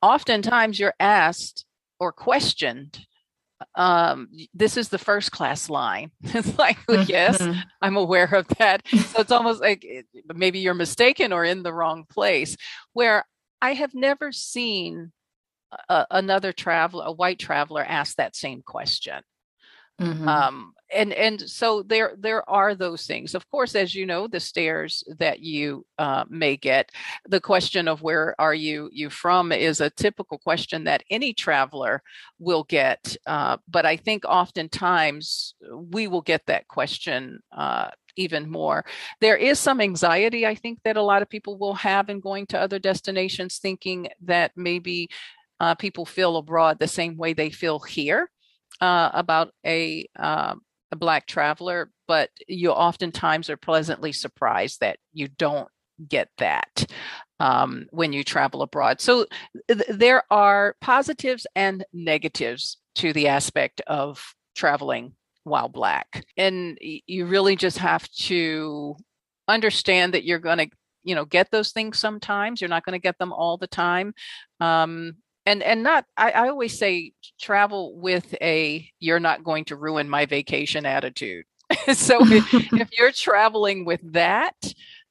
oftentimes 0.00 0.78
you're 0.78 0.94
asked 1.00 1.64
or 1.98 2.12
questioned, 2.12 2.98
um, 3.74 4.28
this 4.54 4.76
is 4.76 4.88
the 4.88 4.98
first 4.98 5.32
class 5.32 5.70
line. 5.70 6.10
it's 6.22 6.58
like, 6.58 6.78
yes, 7.06 7.38
mm-hmm. 7.38 7.58
I'm 7.80 7.96
aware 7.96 8.32
of 8.34 8.46
that. 8.58 8.82
So 9.06 9.20
it's 9.20 9.32
almost 9.32 9.60
like 9.60 9.86
maybe 10.34 10.58
you're 10.58 10.74
mistaken 10.74 11.32
or 11.32 11.44
in 11.44 11.62
the 11.62 11.72
wrong 11.72 12.04
place. 12.08 12.56
Where 12.92 13.24
I 13.62 13.72
have 13.74 13.94
never 13.94 14.32
seen 14.32 15.12
a, 15.88 16.06
another 16.10 16.52
traveler, 16.52 17.04
a 17.06 17.12
white 17.12 17.38
traveler, 17.38 17.84
ask 17.84 18.16
that 18.16 18.36
same 18.36 18.62
question. 18.62 19.22
Mm-hmm. 20.00 20.28
Um, 20.28 20.74
and 20.94 21.12
and 21.12 21.40
so 21.48 21.82
there 21.82 22.14
there 22.18 22.48
are 22.48 22.74
those 22.74 23.06
things 23.06 23.34
of 23.34 23.48
course 23.50 23.74
as 23.74 23.94
you 23.94 24.06
know 24.06 24.28
the 24.28 24.40
stares 24.40 25.02
that 25.18 25.40
you 25.40 25.84
uh, 25.98 26.24
may 26.28 26.56
get 26.56 26.90
the 27.28 27.40
question 27.40 27.88
of 27.88 28.02
where 28.02 28.34
are 28.38 28.54
you 28.54 28.88
you 28.92 29.10
from 29.10 29.52
is 29.52 29.80
a 29.80 29.90
typical 29.90 30.38
question 30.38 30.84
that 30.84 31.02
any 31.10 31.32
traveler 31.32 32.02
will 32.38 32.64
get 32.64 33.16
uh, 33.26 33.56
but 33.68 33.84
i 33.84 33.96
think 33.96 34.24
oftentimes 34.26 35.54
we 35.90 36.06
will 36.06 36.22
get 36.22 36.42
that 36.46 36.68
question 36.68 37.40
uh, 37.52 37.88
even 38.18 38.50
more. 38.50 38.82
There 39.20 39.36
is 39.36 39.58
some 39.58 39.78
anxiety, 39.78 40.46
I 40.46 40.54
think, 40.54 40.78
that 40.84 40.96
a 40.96 41.02
lot 41.02 41.20
of 41.20 41.28
people 41.28 41.58
will 41.58 41.74
have 41.74 42.08
in 42.08 42.18
going 42.18 42.46
to 42.46 42.58
other 42.58 42.78
destinations, 42.78 43.58
thinking 43.58 44.08
that 44.22 44.52
maybe 44.56 45.10
uh, 45.60 45.74
people 45.74 46.06
feel 46.06 46.38
abroad 46.38 46.78
the 46.78 46.88
same 46.88 47.18
way 47.18 47.34
they 47.34 47.50
feel 47.50 47.78
here 47.78 48.30
uh, 48.80 49.10
about 49.12 49.52
a 49.64 50.06
um, 50.16 50.62
a 50.92 50.96
black 50.96 51.26
traveler, 51.26 51.90
but 52.06 52.30
you 52.46 52.70
oftentimes 52.70 53.50
are 53.50 53.56
pleasantly 53.56 54.12
surprised 54.12 54.80
that 54.80 54.98
you 55.12 55.28
don't 55.28 55.68
get 56.08 56.28
that 56.38 56.86
um, 57.40 57.86
when 57.90 58.12
you 58.12 58.22
travel 58.22 58.62
abroad. 58.62 59.00
So 59.00 59.26
th- 59.68 59.82
there 59.88 60.22
are 60.30 60.76
positives 60.80 61.46
and 61.54 61.84
negatives 61.92 62.78
to 62.96 63.12
the 63.12 63.28
aspect 63.28 63.80
of 63.86 64.34
traveling 64.54 65.14
while 65.44 65.68
black, 65.68 66.24
and 66.36 66.78
you 66.80 67.26
really 67.26 67.56
just 67.56 67.78
have 67.78 68.08
to 68.10 68.96
understand 69.48 70.14
that 70.14 70.24
you're 70.24 70.38
going 70.38 70.58
to 70.58 70.68
you 71.04 71.14
know 71.14 71.24
get 71.24 71.50
those 71.50 71.72
things 71.72 71.98
sometimes. 71.98 72.60
You're 72.60 72.70
not 72.70 72.84
going 72.84 72.98
to 72.98 73.02
get 73.02 73.18
them 73.18 73.32
all 73.32 73.56
the 73.56 73.68
time. 73.68 74.12
Um, 74.60 75.14
and 75.46 75.62
and 75.62 75.82
not 75.82 76.04
I, 76.16 76.32
I 76.32 76.48
always 76.48 76.76
say 76.78 77.12
travel 77.40 77.96
with 77.98 78.34
a 78.42 78.90
you're 78.98 79.20
not 79.20 79.44
going 79.44 79.64
to 79.66 79.76
ruin 79.76 80.08
my 80.08 80.26
vacation 80.26 80.84
attitude. 80.84 81.44
So 81.94 82.18
if, 82.20 82.54
if, 82.72 82.88
you're 82.96 83.12
traveling 83.12 83.84
with 83.84 84.00
that 84.12 84.54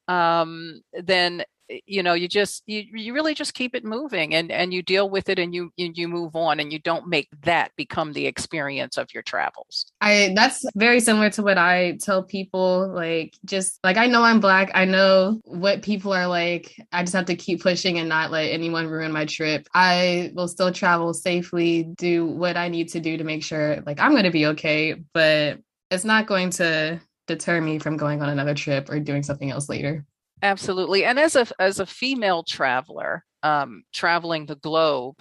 um, 0.08 0.82
then 0.93 1.43
Eh, 1.69 1.80
you 1.86 2.04
know 2.04 2.13
you 2.13 2.28
just 2.28 2.63
you, 2.67 2.84
you 2.93 3.13
really 3.13 3.34
just 3.34 3.54
keep 3.54 3.75
it 3.75 3.84
moving 3.84 4.36
and 4.36 4.51
and 4.51 4.73
you 4.73 4.82
deal 4.82 5.10
with 5.10 5.30
it 5.30 5.39
and 5.39 5.54
you 5.54 5.71
you 5.78 6.08
move 6.08 6.36
on 6.36 6.60
and 6.60 6.71
you 6.71 6.80
don't 6.80 7.08
make 7.08 7.28
that 7.43 7.71
become 7.75 8.13
the 8.13 8.25
experience 8.25 8.97
of 8.97 9.13
your 9.13 9.23
travels. 9.23 9.86
I 10.01 10.34
that's 10.36 10.65
very 10.75 10.99
similar 10.99 11.30
to 11.32 11.43
what 11.43 11.58
i 11.58 11.97
tell 12.01 12.23
people 12.23 12.91
like 12.93 13.36
just 13.45 13.80
like 13.84 13.97
i 13.97 14.08
know 14.08 14.23
i'm 14.23 14.39
black 14.39 14.71
i 14.73 14.86
know 14.86 15.39
what 15.45 15.82
people 15.82 16.13
are 16.13 16.28
like 16.28 16.75
i 16.91 17.01
just 17.01 17.13
have 17.13 17.25
to 17.25 17.36
keep 17.36 17.62
pushing 17.62 17.99
and 17.99 18.10
not 18.10 18.32
let 18.32 18.45
anyone 18.45 18.88
ruin 18.88 19.12
my 19.12 19.25
trip. 19.25 19.67
I 19.73 20.32
will 20.34 20.47
still 20.47 20.71
travel 20.71 21.13
safely 21.13 21.84
do 21.97 22.25
what 22.25 22.58
i 22.58 22.67
need 22.67 22.89
to 22.89 22.99
do 22.99 23.17
to 23.17 23.23
make 23.23 23.43
sure 23.43 23.82
like 23.86 23.99
i'm 23.99 24.12
going 24.12 24.23
to 24.23 24.32
be 24.32 24.47
okay 24.47 24.95
but 25.13 25.60
it's 25.91 26.06
not 26.06 26.28
going 26.28 26.49
to 26.51 26.99
deter 27.28 27.62
me 27.62 27.80
from 27.80 27.97
going 27.97 28.21
on 28.21 28.30
another 28.30 28.54
trip 28.54 28.89
or 28.89 28.99
doing 28.99 29.23
something 29.23 29.51
else 29.51 29.69
later 29.69 30.06
Absolutely. 30.41 31.06
And 31.06 31.19
as 31.19 31.36
a 31.36 31.48
as 31.60 31.80
a 31.80 31.86
female 31.86 32.43
traveler, 32.43 33.24
um, 33.43 33.84
traveling 33.93 34.45
the 34.45 34.56
globe, 34.58 35.15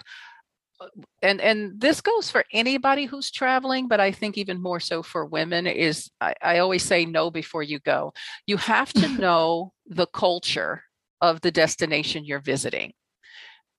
uh, 0.81 0.87
and 1.21 1.41
and 1.41 1.79
this 1.79 2.01
goes 2.01 2.29
for 2.29 2.43
anybody 2.53 3.05
who's 3.05 3.31
traveling, 3.31 3.87
but 3.87 3.99
I 3.99 4.11
think 4.11 4.37
even 4.37 4.61
more 4.61 4.79
so 4.79 5.01
for 5.01 5.25
women 5.25 5.67
is 5.67 6.11
I, 6.21 6.35
I 6.41 6.57
always 6.59 6.83
say 6.83 7.05
no 7.05 7.31
before 7.31 7.63
you 7.63 7.79
go. 7.79 8.13
You 8.45 8.57
have 8.57 8.91
to 8.93 9.07
know 9.19 9.73
the 9.87 10.07
culture 10.07 10.83
of 11.21 11.41
the 11.41 11.51
destination 11.51 12.25
you're 12.25 12.39
visiting. 12.41 12.93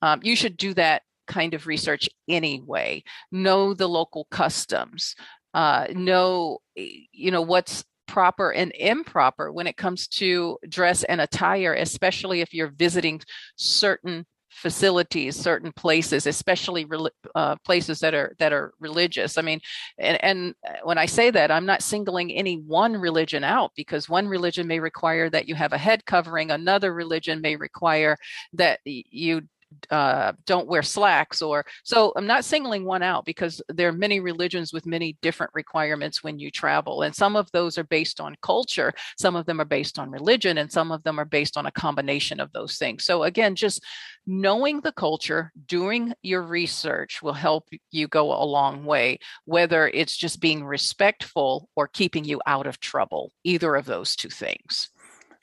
Um, 0.03 0.21
you 0.23 0.37
should 0.37 0.57
do 0.57 0.75
that 0.75 1.03
kind 1.27 1.55
of 1.55 1.67
research 1.67 2.09
anyway. 2.29 3.03
Know 3.33 3.75
the 3.75 3.89
local 3.89 4.27
customs. 4.31 5.15
Uh, 5.55 5.87
know 5.95 6.59
you 6.75 7.31
know 7.31 7.43
what's 7.43 7.85
proper 8.07 8.53
and 8.53 8.73
improper 8.79 9.53
when 9.53 9.67
it 9.67 9.77
comes 9.77 10.07
to 10.09 10.59
dress 10.69 11.05
and 11.05 11.21
attire, 11.21 11.75
especially 11.75 12.41
if 12.41 12.55
you're 12.55 12.73
visiting 12.77 13.21
certain 13.57 14.27
facilities 14.57 15.37
certain 15.37 15.71
places 15.73 16.27
especially 16.27 16.87
uh, 17.35 17.57
places 17.63 18.01
that 18.01 18.15
are 18.15 18.35
that 18.39 18.55
are 18.55 18.73
religious. 18.81 19.37
I 19.37 19.43
mean 19.43 19.61
and 19.99 20.23
and 20.25 20.55
when 20.83 20.97
i 20.97 21.05
say 21.05 21.31
that 21.31 21.51
i'm 21.51 21.67
not 21.67 21.83
singling 21.83 22.33
any 22.33 22.57
one 22.61 22.95
religion 22.97 23.45
out 23.45 23.73
because 23.77 24.09
one 24.09 24.27
religion 24.27 24.67
may 24.67 24.81
require 24.81 25.29
that 25.29 25.47
you 25.47 25.55
have 25.55 25.75
a 25.75 25.79
head 25.79 26.07
covering 26.07 26.51
another 26.51 26.95
religion 26.95 27.41
may 27.43 27.55
require 27.57 28.17
that 28.55 28.81
you 28.85 29.43
uh, 29.91 30.33
don't 30.47 30.69
wear 30.69 30.83
slacks 30.83 31.43
or 31.43 31.65
so 31.85 32.13
i'm 32.17 32.27
not 32.27 32.45
singling 32.45 32.85
one 32.85 33.03
out 33.03 33.25
because 33.25 33.61
there 33.69 33.89
are 33.89 33.93
many 33.93 34.21
religions 34.21 34.73
with 34.73 34.87
many 34.87 35.17
different 35.23 35.53
requirements 35.55 36.23
when 36.23 36.39
you 36.39 36.51
travel 36.51 37.03
and 37.03 37.15
some 37.15 37.37
of 37.37 37.51
those 37.53 37.79
are 37.79 37.85
based 37.85 38.21
on 38.21 38.37
culture 38.43 38.93
some 39.19 39.37
of 39.37 39.47
them 39.47 39.61
are 39.61 39.65
based 39.65 39.99
on 39.99 40.11
religion 40.11 40.59
and 40.59 40.71
some 40.71 40.93
of 40.93 41.03
them 41.03 41.19
are 41.19 41.25
based 41.25 41.57
on 41.57 41.67
a 41.67 41.71
combination 41.73 42.41
of 42.41 42.53
those 42.53 42.77
things. 42.79 43.05
So 43.05 43.23
again 43.25 43.55
just 43.55 43.83
knowing 44.27 44.81
the 44.81 44.93
culture 44.93 45.53
doing 45.67 46.13
your 46.23 46.43
research 46.43 47.23
will 47.23 47.33
help 47.33 47.69
you 47.91 48.09
go 48.09 48.33
a 48.33 48.45
long 48.45 48.85
way 48.85 49.19
whether 49.45 49.89
it's 49.89 50.17
just 50.17 50.41
being 50.41 50.65
respectful 50.65 51.69
or 51.77 51.87
keeping 51.87 52.25
you 52.25 52.41
out 52.47 52.67
of 52.67 52.81
trouble 52.81 53.33
either 53.45 53.77
of 53.77 53.85
those 53.85 54.17
two 54.17 54.29
things 54.29 54.91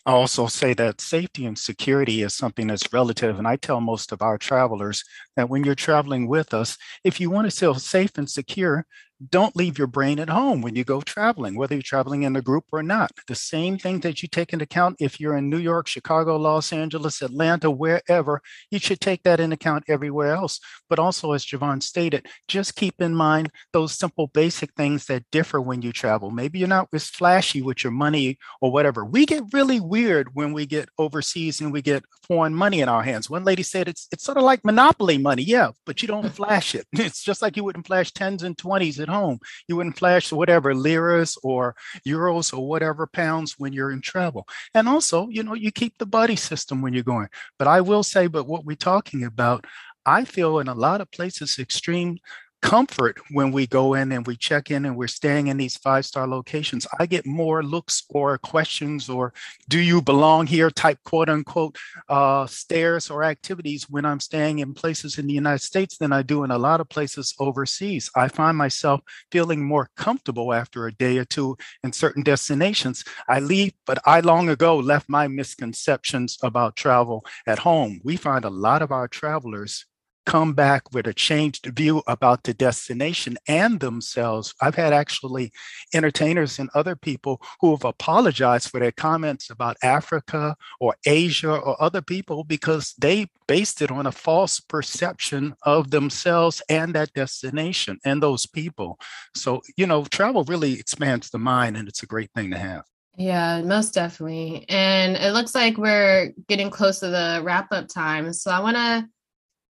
I 0.06 0.12
also 0.12 0.48
say 0.48 0.74
that 0.74 1.00
safety 1.00 1.46
and 1.46 1.58
security 1.58 2.24
is 2.24 2.34
something 2.34 2.68
that's 2.68 2.92
relative. 2.92 3.38
And 3.38 3.48
I 3.48 3.56
tell 3.56 3.80
most 3.80 4.12
of 4.12 4.22
our 4.22 4.38
travelers 4.38 5.04
that 5.38 5.50
when 5.50 5.63
you're 5.63 5.76
traveling 5.76 6.28
with 6.28 6.54
us, 6.54 6.78
if 7.06 7.22
you 7.22 7.30
want 7.30 7.50
to 7.50 7.58
feel 7.58 7.76
safe 7.76 8.18
and 8.18 8.30
secure, 8.30 8.86
don't 9.30 9.56
leave 9.56 9.78
your 9.78 9.88
brain 9.88 10.20
at 10.20 10.30
home 10.30 10.62
when 10.62 10.76
you 10.76 10.84
go 10.84 11.02
traveling, 11.02 11.56
whether 11.56 11.76
you're 11.76 11.82
traveling 11.82 12.24
in 12.24 12.36
a 12.36 12.42
group 12.42 12.66
or 12.72 12.84
not. 12.84 13.12
The 13.28 13.36
same 13.36 13.78
thing 13.78 14.00
that 14.02 14.22
you 14.22 14.28
take 14.28 14.54
into 14.54 14.64
account 14.64 14.98
if 15.00 15.20
you're 15.20 15.38
in 15.38 15.50
New 15.50 15.58
York, 15.58 15.88
Chicago, 15.88 16.38
Los 16.38 16.74
Angeles, 16.74 17.22
Atlanta, 17.22 17.70
wherever, 17.70 18.42
you 18.72 18.80
should 18.80 19.00
take 19.00 19.24
that 19.24 19.40
into 19.40 19.56
account 19.56 19.86
everywhere 19.88 20.34
else. 20.34 20.60
But 20.90 21.00
also, 21.00 21.34
as 21.34 21.46
Javon 21.46 21.82
stated, 21.82 22.28
just 22.48 22.76
keep 22.76 23.02
in 23.02 23.16
mind 23.16 23.52
those 23.72 23.98
simple, 23.98 24.28
basic 24.28 24.74
things 24.74 25.06
that 25.06 25.24
differ 25.32 25.62
when 25.62 25.82
you 25.82 25.92
travel. 25.92 26.32
Maybe 26.32 26.60
you're 26.60 26.68
not 26.68 26.90
as 26.94 27.10
flashy 27.10 27.62
with 27.62 27.84
your 27.84 27.92
money 27.92 28.38
or 28.62 28.72
whatever. 28.72 29.06
We 29.06 29.26
get 29.26 29.44
really 29.54 29.80
weird 29.80 30.30
when 30.34 30.54
we 30.54 30.66
get 30.66 30.90
overseas 30.98 31.62
and 31.62 31.72
we 31.72 31.82
get 31.82 32.04
foreign 32.28 32.54
money 32.54 32.82
in 32.82 32.90
our 32.90 33.04
hands. 33.04 33.30
One 33.30 33.44
lady 33.44 33.64
said 33.64 33.88
it's 33.88 34.08
it's 34.12 34.24
sort 34.24 34.38
of 34.38 34.44
like 34.44 34.64
monopoly 34.64 35.18
money, 35.18 35.44
yeah, 35.44 35.72
but 35.86 36.02
you 36.02 36.08
don't 36.08 36.30
flash 36.36 36.76
it. 36.76 36.88
It's 36.94 37.24
just 37.24 37.42
like 37.42 37.58
you 37.58 37.64
wouldn't 37.64 37.88
flash 37.88 38.12
tens 38.12 38.44
and 38.44 38.58
twenties 38.58 39.00
at 39.00 39.10
home. 39.13 39.39
You 39.67 39.78
wouldn't 39.78 39.97
flash 39.97 40.32
whatever 40.32 40.73
liras 40.76 41.38
or 41.43 41.76
euros 42.08 42.54
or 42.54 42.67
whatever 42.67 43.08
pounds 43.08 43.56
when 43.58 43.73
you're 43.73 43.91
in 43.91 44.02
travel. 44.02 44.47
And 44.73 44.88
also, 44.89 45.28
you 45.30 45.43
know, 45.43 45.54
you 45.54 45.71
keep 45.71 45.97
the 45.97 46.06
buddy 46.06 46.36
system 46.36 46.82
when 46.82 46.93
you're 46.93 47.04
going. 47.04 47.30
But 47.58 47.67
I 47.67 47.82
will 47.82 48.04
say, 48.04 48.28
but 48.28 48.47
what 48.47 48.65
we're 48.65 48.76
talking 48.76 49.23
about, 49.23 49.65
I 50.06 50.26
feel 50.26 50.60
in 50.60 50.67
a 50.67 50.73
lot 50.73 50.99
of 50.99 51.12
places 51.12 51.60
extreme 51.60 52.17
comfort 52.63 53.19
when 53.32 53.52
we 53.52 53.67
go 53.67 53.93
in 53.93 54.13
and 54.13 54.26
we 54.26 54.38
check 54.38 54.71
in 54.71 54.86
and 54.86 54.95
we're 54.95 55.06
staying 55.06 55.47
in 55.47 55.58
these 55.58 55.76
five 55.78 56.06
star 56.06 56.26
locations. 56.26 56.88
I 56.97 57.06
get 57.06 57.26
more 57.26 57.62
looks 57.62 58.04
or 58.10 58.38
questions 58.38 59.10
or 59.10 59.34
do 59.67 59.80
you 59.80 60.02
belong 60.02 60.47
here 60.47 60.71
type 60.71 60.97
quote 61.04 61.28
unquote 61.30 61.78
uh, 62.08 62.47
stares 62.47 63.10
or 63.10 63.26
activities 63.26 63.89
when 63.89 64.06
I'm 64.06 64.21
staying 64.21 64.60
in 64.60 64.73
places 64.73 65.17
in 65.17 65.28
the 65.28 65.34
United 65.34 65.62
States 65.62 65.97
than 65.97 66.13
I 66.13 66.21
do 66.21 66.45
in 66.45 66.52
a 66.52 66.58
lot 66.58 66.80
of 66.80 66.88
places 66.88 67.36
overseas. 67.38 68.10
I 68.15 68.30
find 68.30 68.58
myself 68.58 69.02
feeling 69.30 69.62
more 69.63 69.89
comfortable 69.97 70.54
after 70.54 70.88
a 70.88 70.93
day 70.93 71.17
or 71.17 71.26
two 71.26 71.58
in 71.84 71.91
certain 71.91 72.23
destinations. 72.23 73.04
I 73.28 73.41
leave, 73.41 73.73
but 73.86 73.99
I 74.06 74.21
long 74.21 74.47
ago 74.47 74.78
left 74.78 75.10
my 75.10 75.28
misconceptions 75.28 76.38
about 76.41 76.78
travel 76.78 77.26
at 77.45 77.60
home. 77.60 77.99
We 78.06 78.15
find 78.15 78.45
a 78.45 78.49
lot 78.49 78.82
of 78.82 78.91
our 78.91 79.10
travelers 79.10 79.86
come 80.26 80.54
back 80.54 80.94
with 80.94 81.08
a 81.08 81.14
changed 81.14 81.66
view 81.66 82.04
about 82.08 82.44
the 82.44 82.54
destination 82.54 83.38
and 83.48 83.80
themselves. 83.80 84.54
I've 84.62 84.76
had 84.76 84.94
actually 84.94 85.52
entertainers 85.94 86.60
and 86.60 86.70
other 86.74 86.96
people 86.96 87.42
who 87.62 87.72
have 87.72 87.84
apologized 87.84 88.70
for 88.70 88.80
their 88.80 88.92
comments 88.92 89.50
about 89.50 89.78
Africa 89.84 90.56
or 90.80 90.96
Asia 91.06 91.54
or 91.54 91.82
other 91.82 92.02
people 92.02 92.44
because 92.44 92.94
they 93.00 93.28
based 93.48 93.82
it 93.82 93.92
on 93.92 94.06
a 94.06 94.12
false 94.12 94.60
perception 94.60 95.56
of 95.64 95.92
themselves 95.92 96.62
and 96.70 96.94
that 96.96 97.14
destination 97.14 98.00
and 98.06 98.24
those 98.24 98.46
people. 98.46 99.00
So, 99.36 99.62
you 99.78 99.86
know, 99.86 100.06
travel 100.06 100.44
really 100.46 100.74
expands 100.80 101.30
the 101.30 101.40
mind 101.40 101.78
and 101.78 101.88
it's 101.88 102.04
a 102.04 102.08
great 102.08 102.32
thing 102.34 102.52
to 102.52 102.58
have. 102.58 102.84
Yeah, 103.16 103.62
most 103.62 103.94
definitely. 103.94 104.66
And 104.70 105.16
it 105.18 105.34
looks 105.34 105.54
like 105.54 105.78
we're 105.78 106.34
getting 106.48 106.72
close 106.72 107.00
to 107.02 107.10
the 107.10 107.42
wrap 107.44 107.72
up 107.72 107.88
time. 107.88 108.34
So 108.34 108.50
I 108.50 108.60
want 108.60 108.76
to 108.78 109.08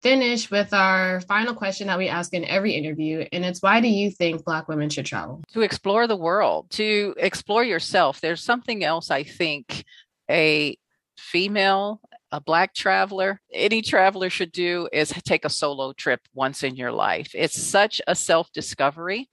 finish 0.02 0.52
with 0.52 0.74
our 0.74 1.22
final 1.22 1.54
question 1.54 1.88
that 1.88 1.98
we 1.98 2.08
ask 2.08 2.34
in 2.34 2.46
every 2.46 2.74
interview. 2.74 3.26
And 3.32 3.44
it's 3.44 3.62
why 3.62 3.82
do 3.82 3.88
you 3.88 4.12
think 4.12 4.44
Black 4.46 4.68
women 4.68 4.90
should 4.90 5.06
travel? 5.06 5.42
To 5.54 5.62
explore 5.62 6.08
the 6.08 6.16
world, 6.16 6.70
to 6.72 7.16
explore 7.18 7.64
yourself. 7.64 8.22
There's 8.22 8.44
something 8.44 8.84
else 8.84 9.10
I 9.10 9.24
think 9.24 9.84
a 10.30 10.78
female, 11.18 12.02
a 12.32 12.40
Black 12.40 12.74
traveler, 12.74 13.42
any 13.54 13.82
traveler 13.82 14.30
should 14.30 14.52
do 14.52 14.88
is 14.92 15.10
take 15.24 15.46
a 15.46 15.50
solo 15.50 15.94
trip 15.94 16.22
once 16.34 16.64
in 16.64 16.76
your 16.76 16.92
life. 16.92 17.32
It's 17.34 17.62
such 17.62 18.02
a 18.08 18.16
self 18.16 18.52
discovery 18.52 19.30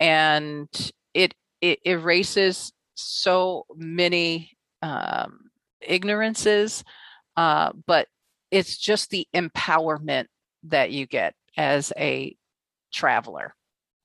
and 0.00 0.68
it, 1.14 1.34
it 1.60 1.80
erases 1.84 2.72
so 2.94 3.66
many 3.74 4.56
um, 4.82 5.50
ignorances, 5.80 6.84
uh, 7.36 7.72
but 7.86 8.08
it's 8.56 8.78
just 8.78 9.10
the 9.10 9.28
empowerment 9.34 10.26
that 10.64 10.90
you 10.90 11.06
get 11.06 11.34
as 11.58 11.92
a 11.98 12.34
traveler. 12.90 13.54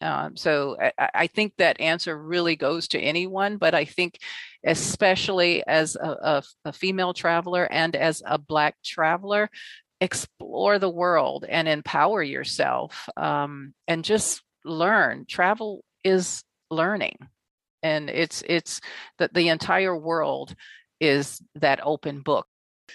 Um, 0.02 0.36
so 0.36 0.76
I, 0.80 1.10
I, 1.14 1.28
think 1.28 1.54
that 1.58 1.80
answer 1.80 2.18
really 2.18 2.58
goes 2.58 2.90
to 2.90 3.00
anyone, 3.00 3.58
but 3.58 3.74
I 3.74 3.86
think 3.86 4.18
especially 4.66 5.64
as 5.66 5.96
a, 5.96 6.10
a, 6.10 6.44
a 6.66 6.74
female 6.74 7.14
traveler 7.14 7.66
and 7.72 7.96
as 7.96 8.22
a 8.26 8.38
black 8.40 8.76
traveler, 8.84 9.50
explore 10.02 10.80
the 10.80 10.90
world 10.90 11.46
and 11.48 11.68
empower 11.68 12.22
yourself 12.24 13.08
um, 13.16 13.74
and 13.88 14.04
just 14.04 14.42
learn. 14.66 15.26
Travel 15.30 15.84
is 16.04 16.44
learning, 16.72 17.18
and 17.84 18.10
it's 18.10 18.44
it's 18.48 18.82
that 19.20 19.34
the 19.36 19.50
entire 19.50 19.96
world 19.96 20.56
is 21.00 21.42
that 21.56 21.80
open 21.84 22.22
book 22.22 22.48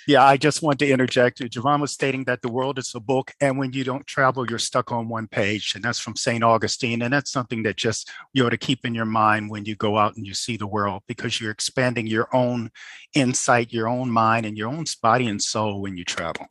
yeah, 0.06 0.24
I 0.24 0.36
just 0.36 0.62
want 0.62 0.78
to 0.80 0.88
interject. 0.88 1.40
Javon 1.40 1.80
was 1.80 1.92
stating 1.92 2.24
that 2.24 2.42
the 2.42 2.50
world 2.50 2.78
is 2.78 2.94
a 2.94 3.00
book, 3.00 3.32
and 3.40 3.58
when 3.58 3.72
you 3.72 3.84
don't 3.84 4.06
travel, 4.06 4.48
you're 4.48 4.58
stuck 4.58 4.92
on 4.92 5.08
one 5.08 5.28
page. 5.28 5.74
And 5.74 5.84
that's 5.84 5.98
from 5.98 6.16
St. 6.16 6.42
Augustine. 6.42 7.02
And 7.02 7.12
that's 7.12 7.30
something 7.30 7.62
that 7.64 7.76
just 7.76 8.10
you 8.32 8.46
ought 8.46 8.50
to 8.50 8.56
keep 8.56 8.84
in 8.84 8.94
your 8.94 9.04
mind 9.04 9.50
when 9.50 9.64
you 9.64 9.76
go 9.76 9.98
out 9.98 10.16
and 10.16 10.26
you 10.26 10.34
see 10.34 10.56
the 10.56 10.66
world, 10.66 11.02
because 11.06 11.40
you're 11.40 11.50
expanding 11.50 12.06
your 12.06 12.28
own 12.34 12.70
insight, 13.14 13.72
your 13.72 13.88
own 13.88 14.10
mind, 14.10 14.46
and 14.46 14.56
your 14.56 14.68
own 14.68 14.84
body 15.02 15.26
and 15.26 15.42
soul 15.42 15.80
when 15.80 15.96
you 15.96 16.04
travel. 16.04 16.46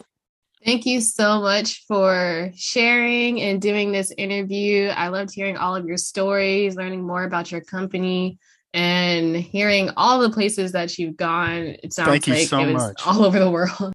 Thank 0.63 0.87
you 0.87 0.99
so 0.99 1.41
much 1.41 1.85
for 1.87 2.51
sharing 2.55 3.39
and 3.39 3.61
doing 3.61 3.91
this 3.91 4.11
interview. 4.17 4.87
I 4.87 5.09
loved 5.09 5.31
hearing 5.31 5.57
all 5.57 5.75
of 5.75 5.85
your 5.85 5.97
stories, 5.97 6.75
learning 6.75 7.05
more 7.05 7.23
about 7.23 7.51
your 7.51 7.61
company 7.61 8.39
and 8.75 9.37
hearing 9.37 9.89
all 9.95 10.19
the 10.19 10.29
places 10.29 10.73
that 10.73 10.99
you've 10.99 11.15
gone, 11.15 11.75
it 11.81 11.93
sounds 11.93 12.09
Thank 12.09 12.27
like 12.27 12.47
so 12.47 12.59
it 12.59 12.73
was 12.73 12.83
much. 12.83 13.01
all 13.05 13.23
over 13.23 13.39
the 13.39 13.49
world. 13.49 13.93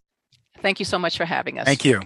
Thank 0.62 0.78
you 0.78 0.86
so 0.86 0.98
much 0.98 1.18
for 1.18 1.26
having 1.26 1.58
us. 1.58 1.66
Thank 1.66 1.84
you. 1.84 2.00